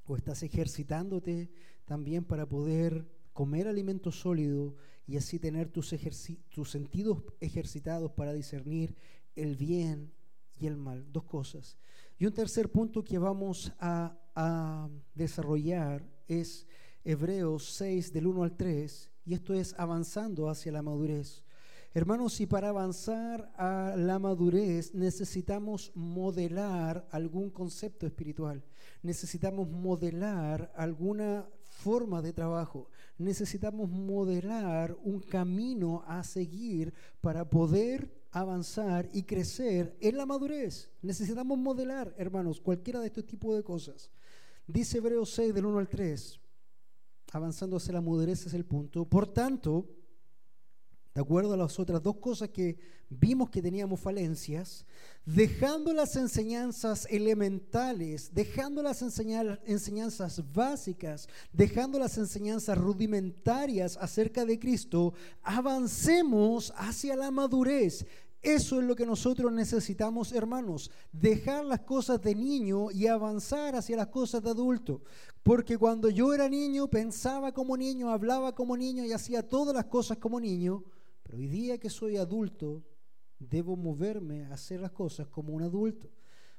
[0.06, 1.50] ¿O estás ejercitándote
[1.86, 4.76] también para poder comer alimento sólido
[5.08, 5.96] y así tener tus,
[6.50, 8.96] tus sentidos ejercitados para discernir
[9.36, 10.12] el bien
[10.58, 11.06] y el mal.
[11.12, 11.78] Dos cosas.
[12.18, 14.18] Y un tercer punto que vamos a,
[15.14, 16.66] desarrollar es
[17.04, 21.44] Hebreos 6 del 1 al 3, y esto es avanzando hacia la madurez.
[21.94, 28.64] Hermanos, si para avanzar a la madurez necesitamos modelar algún concepto espiritual,
[29.02, 39.10] necesitamos modelar alguna forma de trabajo, necesitamos modelar un camino a seguir para poder avanzar
[39.14, 40.90] y crecer en la madurez.
[41.02, 44.10] Necesitamos modelar, hermanos, cualquiera de estos tipos de cosas.
[44.66, 46.40] Dice Hebreos 6 del 1 al 3,
[47.34, 49.06] avanzando hacia la madurez es el punto.
[49.06, 49.90] Por tanto,
[51.14, 52.78] de acuerdo a las otras dos cosas que
[53.10, 54.86] vimos que teníamos falencias,
[55.26, 65.14] dejando las enseñanzas elementales, dejando las enseñanzas básicas, dejando las enseñanzas rudimentarias acerca de Cristo,
[65.44, 68.06] avancemos hacia la madurez.
[68.42, 73.98] Eso es lo que nosotros necesitamos, hermanos, dejar las cosas de niño y avanzar hacia
[73.98, 75.02] las cosas de adulto.
[75.44, 79.86] Porque cuando yo era niño pensaba como niño, hablaba como niño y hacía todas las
[79.86, 80.84] cosas como niño,
[81.32, 82.84] pero hoy día que soy adulto,
[83.40, 86.10] debo moverme a hacer las cosas como un adulto.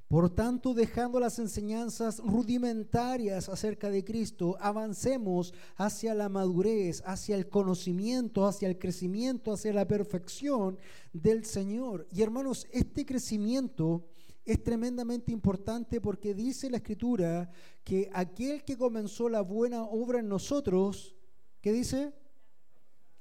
[0.09, 7.51] Por tanto, dejando las enseñanzas rudimentarias acerca de Cristo, avancemos hacia la madurez, hacia el
[7.51, 10.79] conocimiento, hacia el crecimiento, hacia la perfección
[11.13, 12.09] del Señor.
[12.11, 14.07] Y hermanos, este crecimiento
[14.43, 17.51] es tremendamente importante porque dice la Escritura
[17.85, 21.15] que aquel que comenzó la buena obra en nosotros,
[21.61, 22.15] ¿qué dice?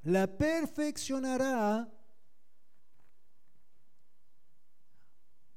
[0.04, 1.90] La perfeccionará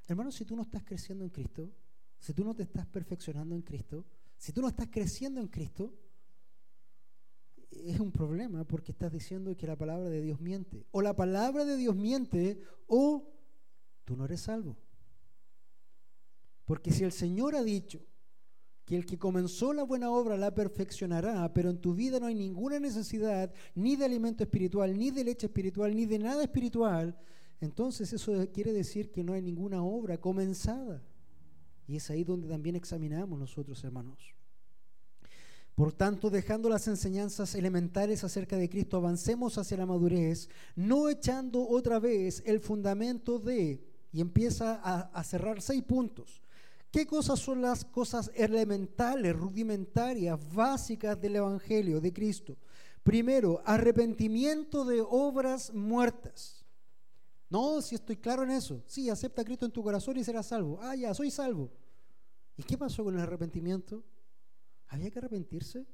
[0.07, 1.73] Hermano, si tú no estás creciendo en Cristo,
[2.19, 4.05] si tú no te estás perfeccionando en Cristo,
[4.37, 5.95] si tú no estás creciendo en Cristo,
[7.71, 10.87] es un problema porque estás diciendo que la palabra de Dios miente.
[10.91, 13.33] O la palabra de Dios miente o
[14.05, 14.77] tú no eres salvo.
[16.67, 18.07] Porque si el Señor ha dicho
[18.85, 22.35] que el que comenzó la buena obra la perfeccionará, pero en tu vida no hay
[22.35, 27.17] ninguna necesidad ni de alimento espiritual, ni de leche espiritual, ni de nada espiritual,
[27.61, 31.03] entonces eso quiere decir que no hay ninguna obra comenzada.
[31.87, 34.35] Y es ahí donde también examinamos nosotros, hermanos.
[35.75, 41.67] Por tanto, dejando las enseñanzas elementales acerca de Cristo, avancemos hacia la madurez, no echando
[41.67, 43.83] otra vez el fundamento de,
[44.13, 46.44] y empieza a, a cerrar seis puntos.
[46.95, 52.57] ¿Qué cosas son las cosas elementales, rudimentarias, básicas del Evangelio de Cristo?
[53.03, 56.65] Primero, arrepentimiento de obras muertas.
[57.51, 58.81] No, si estoy claro en eso.
[58.87, 60.79] Sí, acepta a Cristo en tu corazón y serás salvo.
[60.81, 61.69] Ah, ya, soy salvo.
[62.57, 64.05] ¿Y qué pasó con el arrepentimiento?
[64.87, 65.85] ¿Había que arrepentirse?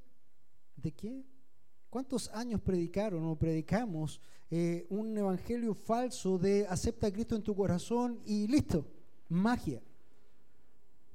[0.77, 1.25] ¿De qué?
[1.89, 4.21] ¿Cuántos años predicaron o predicamos
[4.51, 8.87] eh, un evangelio falso de acepta a Cristo en tu corazón y listo?
[9.31, 9.81] Magia.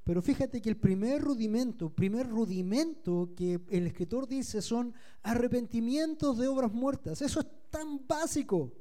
[0.05, 4.93] Pero fíjate que el primer rudimento, primer rudimento que el escritor dice son
[5.23, 7.23] arrepentimientos de obras muertas.
[7.23, 8.71] Eso es tan básico.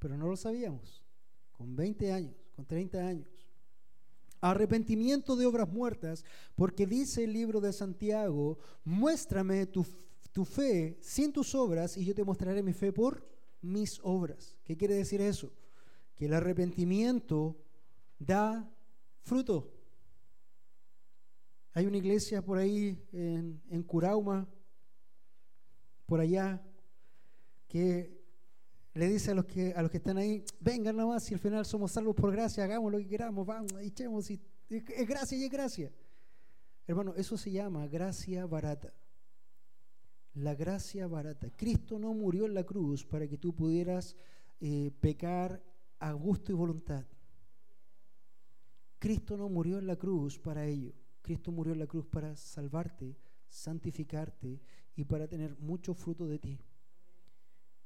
[0.00, 1.04] Pero no lo sabíamos.
[1.52, 3.28] Con 20 años, con 30 años.
[4.40, 6.24] Arrepentimiento de obras muertas,
[6.56, 9.86] porque dice el libro de Santiago, muéstrame tu,
[10.32, 13.24] tu fe sin tus obras y yo te mostraré mi fe por
[13.62, 14.56] mis obras.
[14.64, 15.52] ¿Qué quiere decir eso?
[16.16, 17.56] Que el arrepentimiento
[18.18, 18.68] da
[19.22, 19.79] fruto.
[21.72, 24.48] Hay una iglesia por ahí en, Curauma,
[26.06, 26.60] por allá,
[27.68, 28.18] que
[28.94, 31.64] le dice a los que a los que están ahí, vengan nomás, si al final
[31.64, 35.50] somos salvos por gracia, hagamos lo que queramos, vamos, echemos, y, es gracia y es
[35.50, 35.92] gracia.
[36.88, 38.92] Hermano, eso se llama gracia barata.
[40.34, 41.50] La gracia barata.
[41.56, 44.16] Cristo no murió en la cruz para que tú pudieras
[44.60, 45.62] eh, pecar
[46.00, 47.04] a gusto y voluntad.
[48.98, 50.92] Cristo no murió en la cruz para ello.
[51.22, 53.16] Cristo murió en la cruz para salvarte,
[53.48, 54.60] santificarte
[54.96, 56.58] y para tener mucho fruto de ti.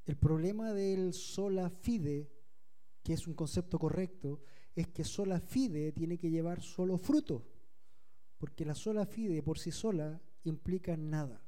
[0.07, 2.31] El problema del sola fide,
[3.03, 4.43] que es un concepto correcto,
[4.75, 7.47] es que sola fide tiene que llevar solo fruto,
[8.39, 11.43] porque la sola fide por sí sola implica nada.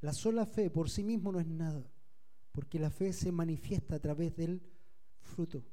[0.00, 1.90] La sola fe por sí mismo no es nada,
[2.52, 4.62] porque la fe se manifiesta a través del
[5.20, 5.64] fruto.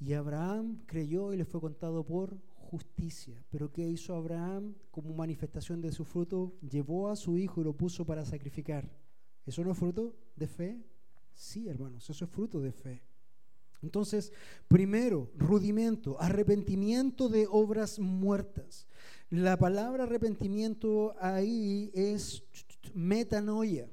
[0.00, 3.42] Y Abraham creyó y le fue contado por justicia.
[3.50, 6.52] Pero ¿qué hizo Abraham como manifestación de su fruto?
[6.60, 8.90] Llevó a su hijo y lo puso para sacrificar.
[9.46, 10.78] ¿Eso no es fruto de fe?
[11.32, 13.02] Sí, hermanos, eso es fruto de fe.
[13.80, 14.32] Entonces,
[14.66, 18.86] primero, rudimento, arrepentimiento de obras muertas.
[19.30, 22.42] La palabra arrepentimiento ahí es
[22.92, 23.88] metanoia.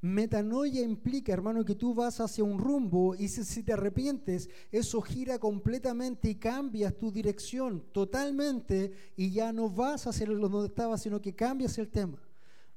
[0.00, 5.40] Metanoia implica, hermano, que tú vas hacia un rumbo y si, te arrepientes, eso gira
[5.40, 11.34] completamente y cambias tu dirección totalmente y ya no vas hacia donde estabas, sino que
[11.34, 12.22] cambias el tema.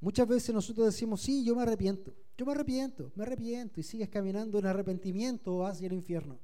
[0.00, 4.08] Muchas veces nosotros decimos, sí, yo me arrepiento, yo me arrepiento, me arrepiento y sigues
[4.08, 6.40] caminando en arrepentimiento hacia el infierno.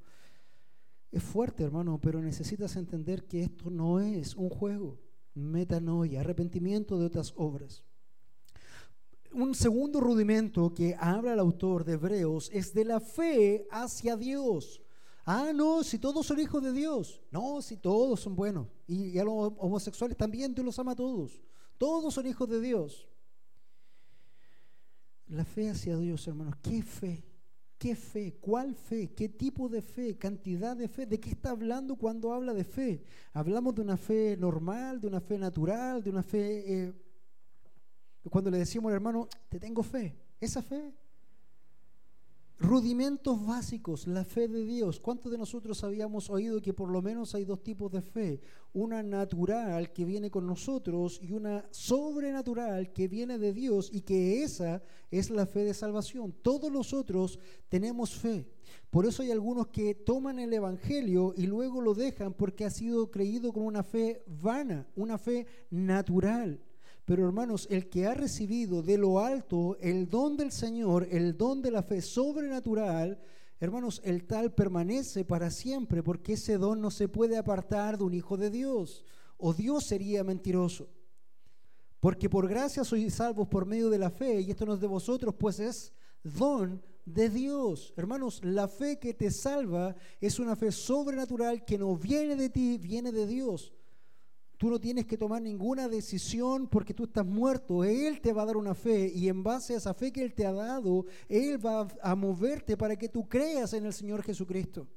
[1.10, 5.00] Es fuerte, hermano, pero necesitas entender que esto no es un juego.
[5.34, 7.82] Metanoia, arrepentimiento de otras obras
[9.32, 14.82] un segundo rudimento que habla el autor de Hebreos es de la fe hacia Dios.
[15.24, 17.20] Ah, no, si todos son hijos de Dios.
[17.30, 18.66] No, si todos son buenos.
[18.86, 21.42] Y, a los homosexuales también Dios los ama a todos.
[21.76, 23.08] Todos son hijos de Dios.
[25.26, 26.54] La fe hacia Dios, hermanos.
[26.62, 27.24] ¿Qué fe?
[27.76, 28.38] ¿Qué fe?
[28.40, 29.12] ¿Cuál fe?
[29.14, 30.16] ¿Qué tipo de fe?
[30.16, 31.04] ¿Cantidad de fe?
[31.04, 33.04] ¿De qué está hablando cuando habla de fe?
[33.34, 36.72] ¿Hablamos de una fe normal, de una fe natural, de una fe...
[36.72, 36.92] Eh,
[38.30, 40.94] cuando le decimos al hermano, te tengo fe, esa fe.
[42.60, 44.98] Rudimentos básicos, la fe de Dios.
[44.98, 48.40] ¿Cuántos de nosotros habíamos oído que por lo menos hay dos tipos de fe?
[48.72, 54.42] Una natural que viene con nosotros y una sobrenatural que viene de Dios y que
[54.42, 56.34] esa es la fe de salvación.
[56.42, 58.50] Todos nosotros tenemos fe.
[58.90, 63.08] Por eso hay algunos que toman el Evangelio y luego lo dejan porque ha sido
[63.12, 66.60] creído con una fe vana, una fe natural.
[67.08, 71.62] Pero hermanos, el que ha recibido de lo alto el don del Señor, el don
[71.62, 73.18] de la fe sobrenatural,
[73.60, 78.12] hermanos, el tal permanece para siempre porque ese don no se puede apartar de un
[78.12, 79.06] hijo de Dios.
[79.38, 80.90] O Dios sería mentiroso.
[81.98, 84.86] Porque por gracia sois salvos por medio de la fe y esto no es de
[84.86, 87.94] vosotros, pues es don de Dios.
[87.96, 92.76] Hermanos, la fe que te salva es una fe sobrenatural que no viene de ti,
[92.76, 93.72] viene de Dios.
[94.58, 97.84] Tú no tienes que tomar ninguna decisión porque tú estás muerto.
[97.84, 100.34] Él te va a dar una fe y en base a esa fe que Él
[100.34, 104.88] te ha dado, Él va a moverte para que tú creas en el Señor Jesucristo.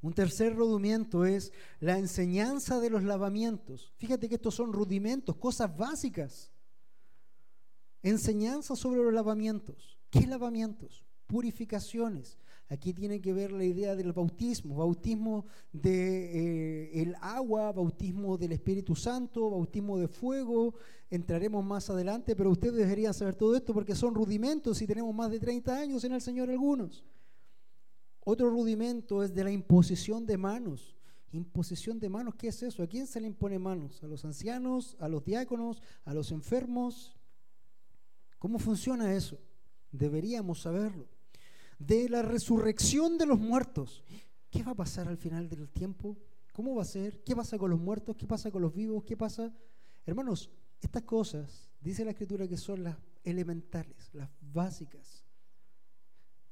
[0.00, 3.92] Un tercer rudimiento es la enseñanza de los lavamientos.
[3.96, 6.50] Fíjate que estos son rudimentos, cosas básicas.
[8.02, 10.00] Enseñanza sobre los lavamientos.
[10.10, 11.06] ¿Qué lavamientos?
[11.32, 12.36] Purificaciones.
[12.68, 18.94] Aquí tiene que ver la idea del bautismo, bautismo de, eh, agua, bautismo del Espíritu
[18.94, 20.74] Santo, bautismo de fuego.
[21.08, 25.30] Entraremos más adelante, pero ustedes deberían saber todo esto porque son rudimentos y tenemos más
[25.30, 27.02] de 30 años en el Señor algunos.
[28.20, 30.98] Otro rudimento es de la imposición de manos.
[31.30, 32.82] Imposición de manos, ¿qué es eso?
[32.82, 34.02] ¿A quién se le impone manos?
[34.02, 34.98] ¿A los ancianos?
[35.00, 35.80] ¿A los diáconos?
[36.04, 37.16] ¿A los enfermos?
[38.38, 39.38] ¿Cómo funciona eso?
[39.90, 41.11] Deberíamos saberlo.
[41.86, 44.04] De la resurrección de los muertos.
[44.50, 46.16] ¿Qué va a pasar al final del tiempo?
[46.52, 47.22] ¿Cómo va a ser?
[47.24, 48.16] ¿Qué pasa con los muertos?
[48.16, 49.04] ¿Qué pasa con los vivos?
[49.04, 49.54] ¿Qué pasa?
[50.04, 55.24] Hermanos, estas cosas, dice la escritura que son las elementales, las básicas.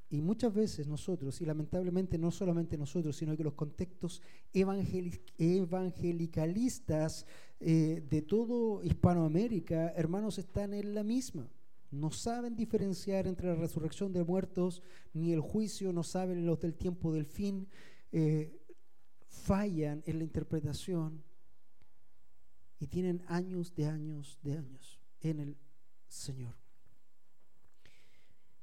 [0.08, 4.22] Y muchas veces nosotros, y lamentablemente no solamente nosotros, sino que los contextos
[4.52, 7.26] evangelicalistas
[7.60, 11.48] eh, de todo Hispanoamérica, hermanos, están en la misma.
[11.90, 14.82] No saben diferenciar entre la resurrección de muertos
[15.12, 17.68] ni el juicio, no saben los del tiempo del fin,
[18.12, 18.56] eh,
[19.26, 21.22] fallan en la interpretación
[22.78, 25.56] y tienen años de años de años en el
[26.08, 26.54] Señor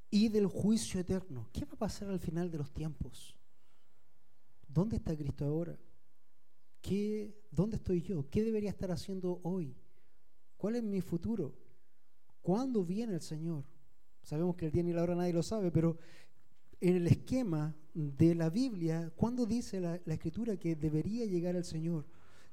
[0.09, 1.49] y del juicio eterno.
[1.51, 3.36] ¿Qué va a pasar al final de los tiempos?
[4.67, 5.78] ¿Dónde está Cristo ahora?
[6.82, 8.30] ¿Qué, ¿Dónde estoy yo?
[8.30, 9.75] ¿Qué debería estar haciendo hoy?
[10.55, 11.53] ¿Cuál es mi futuro?
[12.48, 13.66] ¿Cuándo viene el Señor?
[14.22, 15.98] Sabemos que el día ni la hora nadie lo sabe, pero
[16.80, 22.06] en el esquema de la Biblia, ¿cuándo dice la, Escritura que debería llegar el Señor?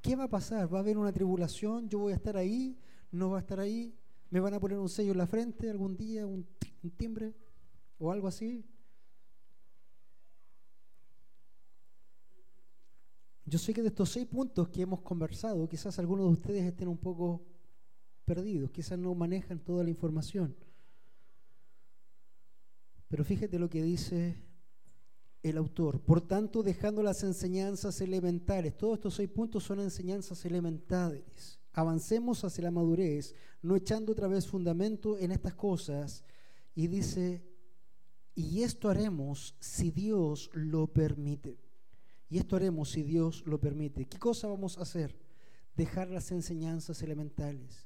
[0.03, 0.75] ¿Qué va a pasar?
[0.75, 1.89] ¿Va a haber una tribulación?
[1.89, 2.77] ¿Yo voy a estar ahí?
[3.13, 3.95] ¿No va a estar ahí?
[4.31, 6.27] ¿Me van a poner un sello en la frente algún día?
[6.27, 6.45] ¿Un,
[6.83, 7.33] un timbre?
[7.97, 8.65] o algo así.
[13.47, 16.89] Yo sé que de estos seis puntos que hemos conversado, quizás algunos de ustedes estén
[16.89, 17.54] un poco
[18.25, 20.57] perdidos, quizás no manejan toda la información.
[23.09, 24.37] Pero fíjate lo que dice
[25.43, 26.01] el autor.
[26.01, 31.61] Por tanto, dejando las enseñanzas elementales, todos estos seis puntos son enseñanzas elementales.
[31.73, 36.25] Avancemos hacia la madurez, no echando otra vez fundamento en estas cosas.
[36.75, 37.45] Y dice,
[38.35, 41.61] y esto haremos si Dios lo permite.
[42.29, 44.07] Y esto haremos si Dios lo permite.
[44.07, 45.15] ¿Qué cosa vamos a hacer?
[45.77, 47.84] Dejar las enseñanzas elementales.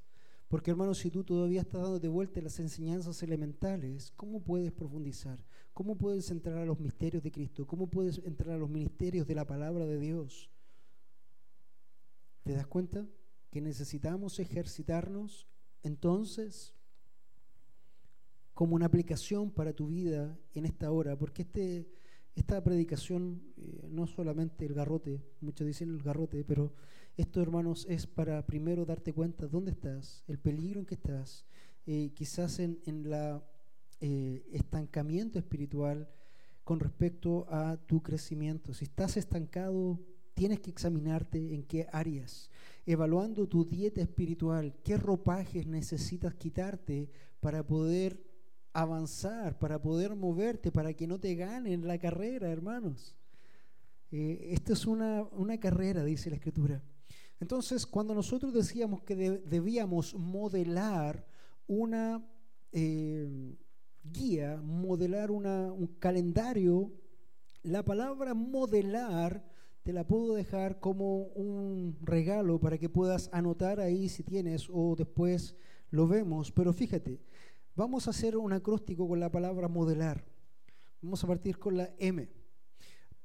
[0.48, 5.38] Porque hermanos, si tú todavía estás dando de vuelta las enseñanzas elementales, ¿cómo puedes profundizar?
[5.74, 7.66] ¿Cómo puedes entrar a los misterios de Cristo?
[7.66, 10.50] ¿Cómo puedes entrar a los ministerios de la palabra de Dios?
[12.44, 13.06] ¿Te das cuenta
[13.50, 15.46] que necesitamos ejercitarnos
[15.82, 16.74] entonces
[18.54, 21.88] como una aplicación para tu vida en esta hora, porque este,
[22.34, 26.72] esta predicación eh, no solamente el garrote, muchos dicen el garrote, pero
[27.18, 31.44] esto, hermanos, es para primero darte cuenta dónde estás, el peligro en que estás,
[31.84, 33.44] eh, quizás en, en la
[34.00, 36.08] eh, estancamiento espiritual
[36.62, 38.72] con respecto a tu crecimiento.
[38.72, 39.98] Si estás estancado,
[40.34, 42.50] tienes que examinarte en qué áreas,
[42.86, 47.10] evaluando tu dieta espiritual, qué ropajes necesitas quitarte
[47.40, 48.22] para poder
[48.72, 53.16] avanzar, para poder moverte, para que no te ganen la carrera, hermanos.
[54.12, 56.80] Eh, esta es una, una, carrera, dice la Escritura.
[57.40, 61.26] Entonces, cuando nosotros decíamos que debíamos modelar
[61.66, 62.26] una
[62.72, 63.56] eh,
[64.02, 66.92] guía, modelar un calendario,
[67.62, 69.44] la palabra modelar
[69.82, 74.94] te la puedo dejar como un regalo para que puedas anotar ahí si tienes o
[74.96, 75.56] después
[75.90, 76.50] lo vemos.
[76.52, 77.20] Pero fíjate,
[77.78, 80.24] Vamos a hacer un acróstico con la palabra modelar.
[81.00, 82.28] Vamos a partir con la M.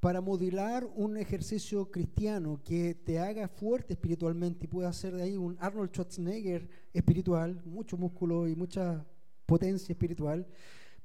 [0.03, 5.37] Para modelar un ejercicio cristiano que te haga fuerte espiritualmente y pueda hacer de ahí
[5.37, 9.05] un Arnold Schwarzenegger espiritual, mucho músculo y mucha
[9.45, 10.45] potencia espiritual,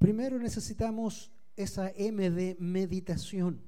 [0.00, 3.62] primero necesitamos esa M de meditación.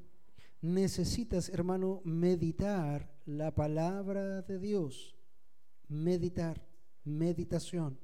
[0.62, 5.14] Necesitas, hermano, meditar la palabra de Dios.
[5.86, 6.66] Meditar,
[7.04, 8.00] meditación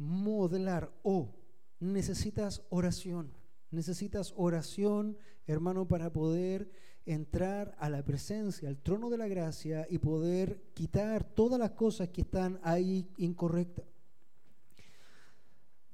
[0.00, 1.34] modelar o
[1.78, 3.39] necesitas oración.
[3.70, 5.16] Necesitas oración,
[5.46, 6.70] hermano, para poder
[7.06, 12.08] entrar a la presencia, al trono de la gracia y poder quitar todas las cosas
[12.08, 13.86] que están ahí incorrectas.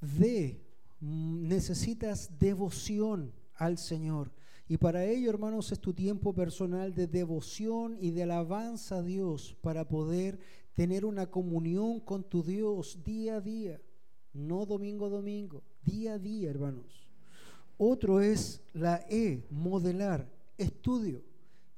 [0.00, 0.60] D,
[1.00, 4.32] necesitas devoción al Señor.
[4.68, 9.56] Y para ello, hermanos, es tu tiempo personal de devoción y de alabanza a Dios
[9.60, 10.38] para poder
[10.74, 13.80] tener una comunión con tu Dios día a día
[14.36, 17.05] no domingo a domingo, día a día, hermanos.
[17.78, 21.22] Otro es la E, modelar, estudio.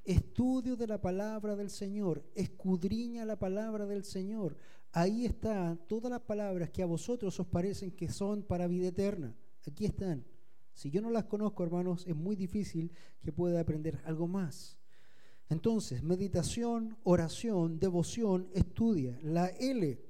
[0.04, 4.56] estudio de la palabra del Señor, escudriña la palabra del Señor.
[4.92, 9.36] Ahí están todas las palabras que a vosotros os parecen que son para vida eterna.
[9.66, 10.24] Aquí están.
[10.72, 12.90] Si yo no las conozco, hermanos, es muy difícil
[13.20, 14.78] que pueda aprender algo más.
[15.50, 19.18] Entonces, meditación, oración, devoción, estudia.
[19.22, 20.00] La L,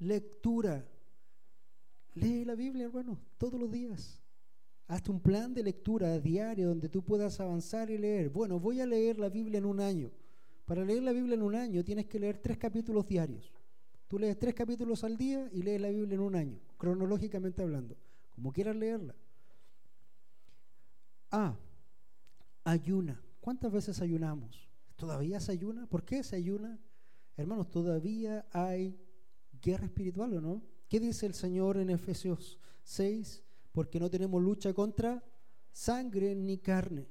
[0.00, 0.86] lectura.
[2.14, 4.23] Lee la Biblia, hermano, todos los días.
[4.86, 8.28] Hazte un plan de lectura diario donde tú puedas avanzar y leer.
[8.28, 10.10] Bueno, voy a leer la Biblia en un año.
[10.66, 13.52] Para leer la Biblia en un año tienes que leer tres capítulos diarios.
[14.08, 17.96] Tú lees tres capítulos al día y lees la Biblia en un año, cronológicamente hablando,
[18.34, 19.14] como quieras leerla.
[21.30, 21.56] Ah,
[22.64, 23.20] ayuna.
[23.40, 24.68] ¿Cuántas veces ayunamos?
[24.96, 25.86] ¿Todavía se ayuna?
[25.86, 26.78] ¿Por qué se ayuna?
[27.36, 28.96] Hermanos, todavía hay
[29.60, 30.62] guerra espiritual o no?
[30.88, 33.42] ¿Qué dice el Señor en Efesios 6?
[33.74, 35.22] Porque no tenemos lucha contra
[35.72, 37.08] sangre ni carne.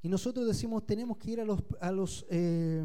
[0.00, 2.84] Y nosotros decimos, tenemos que ir a los, a los, eh,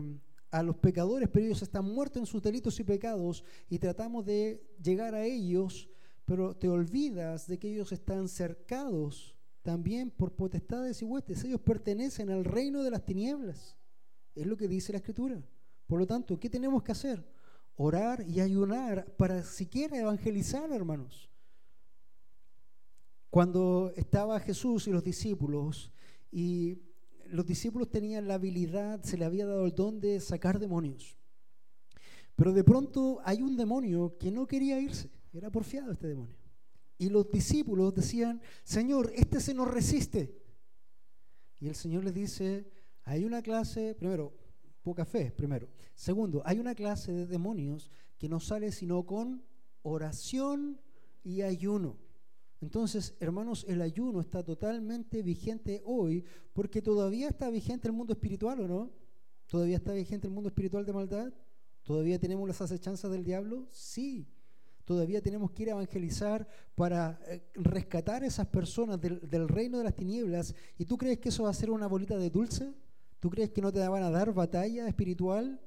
[0.51, 4.61] a los pecadores, pero ellos están muertos en sus delitos y pecados, y tratamos de
[4.83, 5.89] llegar a ellos,
[6.25, 11.43] pero te olvidas de que ellos están cercados también por potestades y huestes.
[11.45, 13.77] Ellos pertenecen al reino de las tinieblas.
[14.35, 15.41] Es lo que dice la Escritura.
[15.87, 17.25] Por lo tanto, ¿qué tenemos que hacer?
[17.75, 21.29] Orar y ayunar para siquiera evangelizar, hermanos.
[23.29, 25.91] Cuando estaba Jesús y los discípulos,
[26.31, 26.79] y
[27.27, 31.17] los discípulos tenían la habilidad, se le había dado el don de sacar demonios.
[32.35, 36.37] Pero de pronto hay un demonio que no quería irse, era porfiado este demonio.
[36.97, 40.35] Y los discípulos decían, Señor, este se nos resiste.
[41.59, 42.71] Y el Señor les dice,
[43.03, 44.33] hay una clase, primero,
[44.81, 45.67] poca fe, primero.
[45.93, 49.43] Segundo, hay una clase de demonios que no sale sino con
[49.81, 50.79] oración
[51.23, 51.97] y ayuno.
[52.61, 58.59] Entonces, hermanos, el ayuno está totalmente vigente hoy porque todavía está vigente el mundo espiritual,
[58.59, 58.91] ¿o no?
[59.47, 61.33] ¿Todavía está vigente el mundo espiritual de maldad?
[61.83, 63.67] ¿Todavía tenemos las acechanzas del diablo?
[63.71, 64.27] Sí.
[64.83, 69.77] Todavía tenemos que ir a evangelizar para eh, rescatar a esas personas del, del reino
[69.77, 70.53] de las tinieblas.
[70.77, 72.73] ¿Y tú crees que eso va a ser una bolita de dulce?
[73.19, 75.61] ¿Tú crees que no te van a dar batalla espiritual?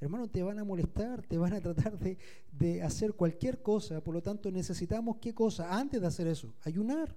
[0.00, 4.02] Hermano, te van a molestar, te van a tratar de, hacer cualquier cosa.
[4.02, 6.54] Por lo tanto, necesitamos qué cosa antes de hacer eso?
[6.62, 7.14] Ayunar.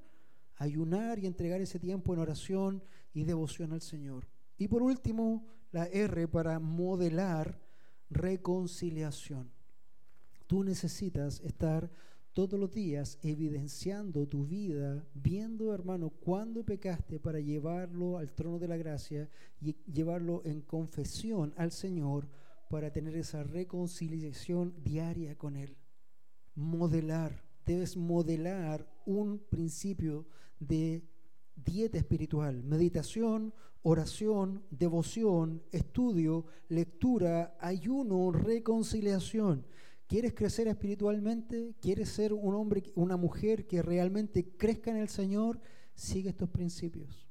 [0.57, 4.27] Ayunar y entregar ese tiempo en oración y devoción al Señor.
[4.57, 7.57] Y por último, la R para modelar
[8.09, 9.49] reconciliación.
[10.45, 11.89] Tú necesitas estar
[12.33, 18.67] todos los días evidenciando tu vida, viendo, hermano, cuándo pecaste para llevarlo al trono de
[18.67, 19.29] la gracia
[19.61, 22.27] y llevarlo en confesión al Señor
[22.73, 25.77] para tener esa reconciliación diaria con Él.
[26.55, 30.25] Modelar, debes modelar un principio
[30.59, 31.07] de
[31.55, 33.53] dieta espiritual, meditación,
[33.83, 39.67] oración, devoción, estudio, lectura, ayuno, reconciliación.
[40.07, 41.75] ¿Quieres crecer espiritualmente?
[41.79, 45.61] ¿Quieres ser un hombre, una mujer que realmente crezca en el Señor?
[45.93, 47.22] Sigue estos principios.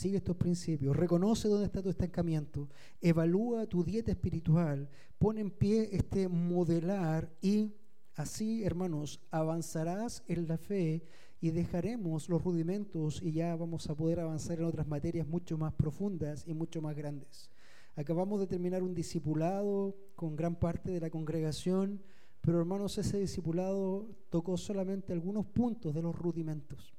[0.00, 2.70] Sigue estos principios, reconoce dónde está tu estancamiento,
[3.02, 4.88] evalúa tu dieta espiritual,
[5.18, 7.74] pone en pie este modelar y
[8.14, 11.04] así, hermanos, avanzarás en la fe
[11.42, 15.74] y dejaremos los rudimentos y ya vamos a poder avanzar en otras materias mucho más
[15.74, 17.50] profundas y mucho más grandes.
[17.94, 22.00] Acabamos de terminar un discipulado con gran parte de la congregación,
[22.40, 26.94] pero hermanos, ese discipulado tocó solamente algunos puntos de los rudimentos,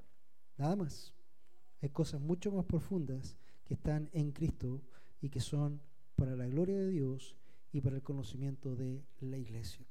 [0.56, 1.16] nada más.
[1.82, 4.82] Hay cosas mucho más profundas que están en Cristo
[5.22, 5.82] y que son
[6.16, 7.36] para la gloria de Dios
[7.72, 9.86] y para el conocimiento de la iglesia.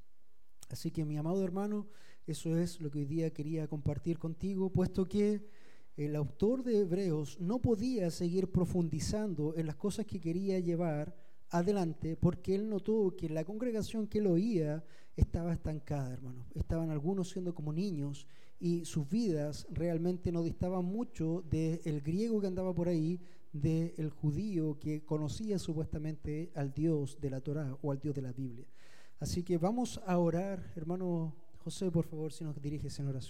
[0.68, 1.88] Así que mi amado hermano,
[2.26, 5.48] eso es lo que hoy día quería compartir contigo, puesto que
[5.96, 11.14] el autor de Hebreos no podía seguir profundizando en las cosas que quería llevar
[11.50, 14.84] adelante porque él notó que la congregación que lo oía
[15.16, 16.46] estaba estancada, hermano.
[16.54, 18.26] Estaban algunos siendo como niños
[18.58, 23.20] y sus vidas realmente no distaban mucho del griego que andaba por ahí,
[23.52, 28.32] del judío que conocía supuestamente al Dios de la Torá o al Dios de la
[28.32, 28.66] Biblia.
[29.18, 33.28] Así que vamos a orar, hermano José, por favor, si nos diriges en oración.